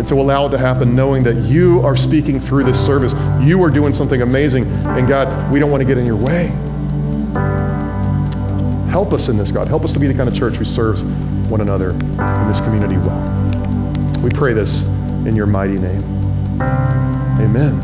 and 0.02 0.08
to 0.08 0.15
allow 0.15 0.48
it 0.48 0.50
to 0.50 0.58
happen, 0.58 0.96
knowing 0.96 1.22
that 1.22 1.36
you 1.46 1.80
are 1.82 1.96
speaking 1.96 2.39
through 2.39 2.63
this 2.63 2.84
service. 2.84 3.13
You 3.39 3.62
are 3.63 3.70
doing 3.70 3.94
something 3.94 4.24
amazing, 4.24 4.65
and 4.65 5.08
God, 5.08 5.54
we 5.54 5.60
don't 5.60 5.70
want 5.70 5.82
to 5.82 5.86
get 5.86 6.00
in 6.00 6.08
your 6.08 6.15
way. 6.15 6.48
Help 8.89 9.13
us 9.13 9.30
in 9.30 9.38
this, 9.38 9.52
God. 9.52 9.67
Help 9.67 9.84
us 9.84 9.94
to 9.94 10.00
be 10.00 10.08
the 10.08 10.15
kind 10.15 10.28
of 10.28 10.34
church 10.34 10.56
who 10.56 10.65
serves 10.65 11.04
one 11.52 11.62
another 11.62 11.91
in 11.91 12.48
this 12.48 12.60
community 12.62 12.98
well. 12.98 14.20
We 14.24 14.32
pray 14.32 14.54
this 14.54 14.84
in 15.28 15.36
your 15.36 15.46
mighty 15.46 15.78
name. 15.78 16.21
Amen. 16.60 17.80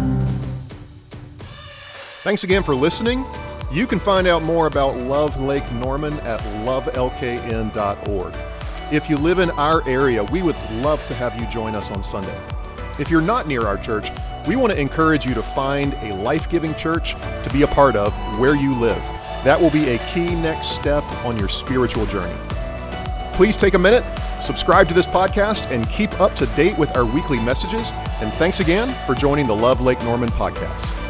Thanks 2.24 2.44
again 2.44 2.64
for 2.64 2.76
listening. 2.76 3.26
You 3.72 3.86
can 3.88 4.00
find 4.00 4.28
out 4.28 4.44
more 4.44 4.68
about 4.68 4.98
Love 4.98 5.40
Lake 5.42 5.70
Norman 5.72 6.14
at 6.22 6.40
lovelkn.org. 6.66 8.34
If 8.92 9.10
you 9.10 9.18
live 9.18 9.40
in 9.40 9.50
our 9.52 9.88
area, 9.88 10.24
we 10.24 10.42
would 10.42 10.58
love 10.72 11.06
to 11.08 11.14
have 11.14 11.40
you 11.40 11.46
join 11.48 11.76
us 11.76 11.92
on 11.92 12.02
Sunday. 12.02 12.40
If 13.00 13.10
you're 13.10 13.22
not 13.22 13.48
near 13.48 13.68
our 13.68 13.78
church, 13.78 14.10
we 14.48 14.56
want 14.56 14.72
to 14.72 14.80
encourage 14.80 15.26
you 15.26 15.34
to 15.34 15.44
find 15.44 15.94
a 15.96 16.16
life 16.16 16.50
giving 16.50 16.74
church 16.76 17.14
to 17.14 17.50
be 17.52 17.64
a 17.64 17.68
part 17.68 17.96
of 17.98 18.14
where 18.40 18.56
you 18.56 18.74
live. 18.76 19.02
That 19.44 19.60
will 19.60 19.70
be 19.70 19.90
a 19.90 19.98
key 20.08 20.34
next 20.36 20.70
step 20.70 21.04
on 21.26 21.38
your 21.38 21.50
spiritual 21.50 22.06
journey. 22.06 22.36
Please 23.38 23.56
take 23.56 23.76
a 23.76 23.78
minute, 23.78 24.04
subscribe 24.42 24.88
to 24.88 24.96
this 24.96 25.06
podcast, 25.06 25.70
and 25.70 25.88
keep 25.90 26.20
up 26.20 26.36
to 26.38 26.48
date 26.56 26.76
with 26.76 26.98
our 26.98 27.06
weekly 27.06 27.40
messages. 27.40 27.92
And 28.20 28.34
thanks 28.34 28.62
again 28.62 28.96
for 29.06 29.14
joining 29.14 29.46
the 29.46 29.56
Love 29.56 29.80
Lake 29.80 30.02
Norman 30.04 30.30
podcast. 30.30 31.07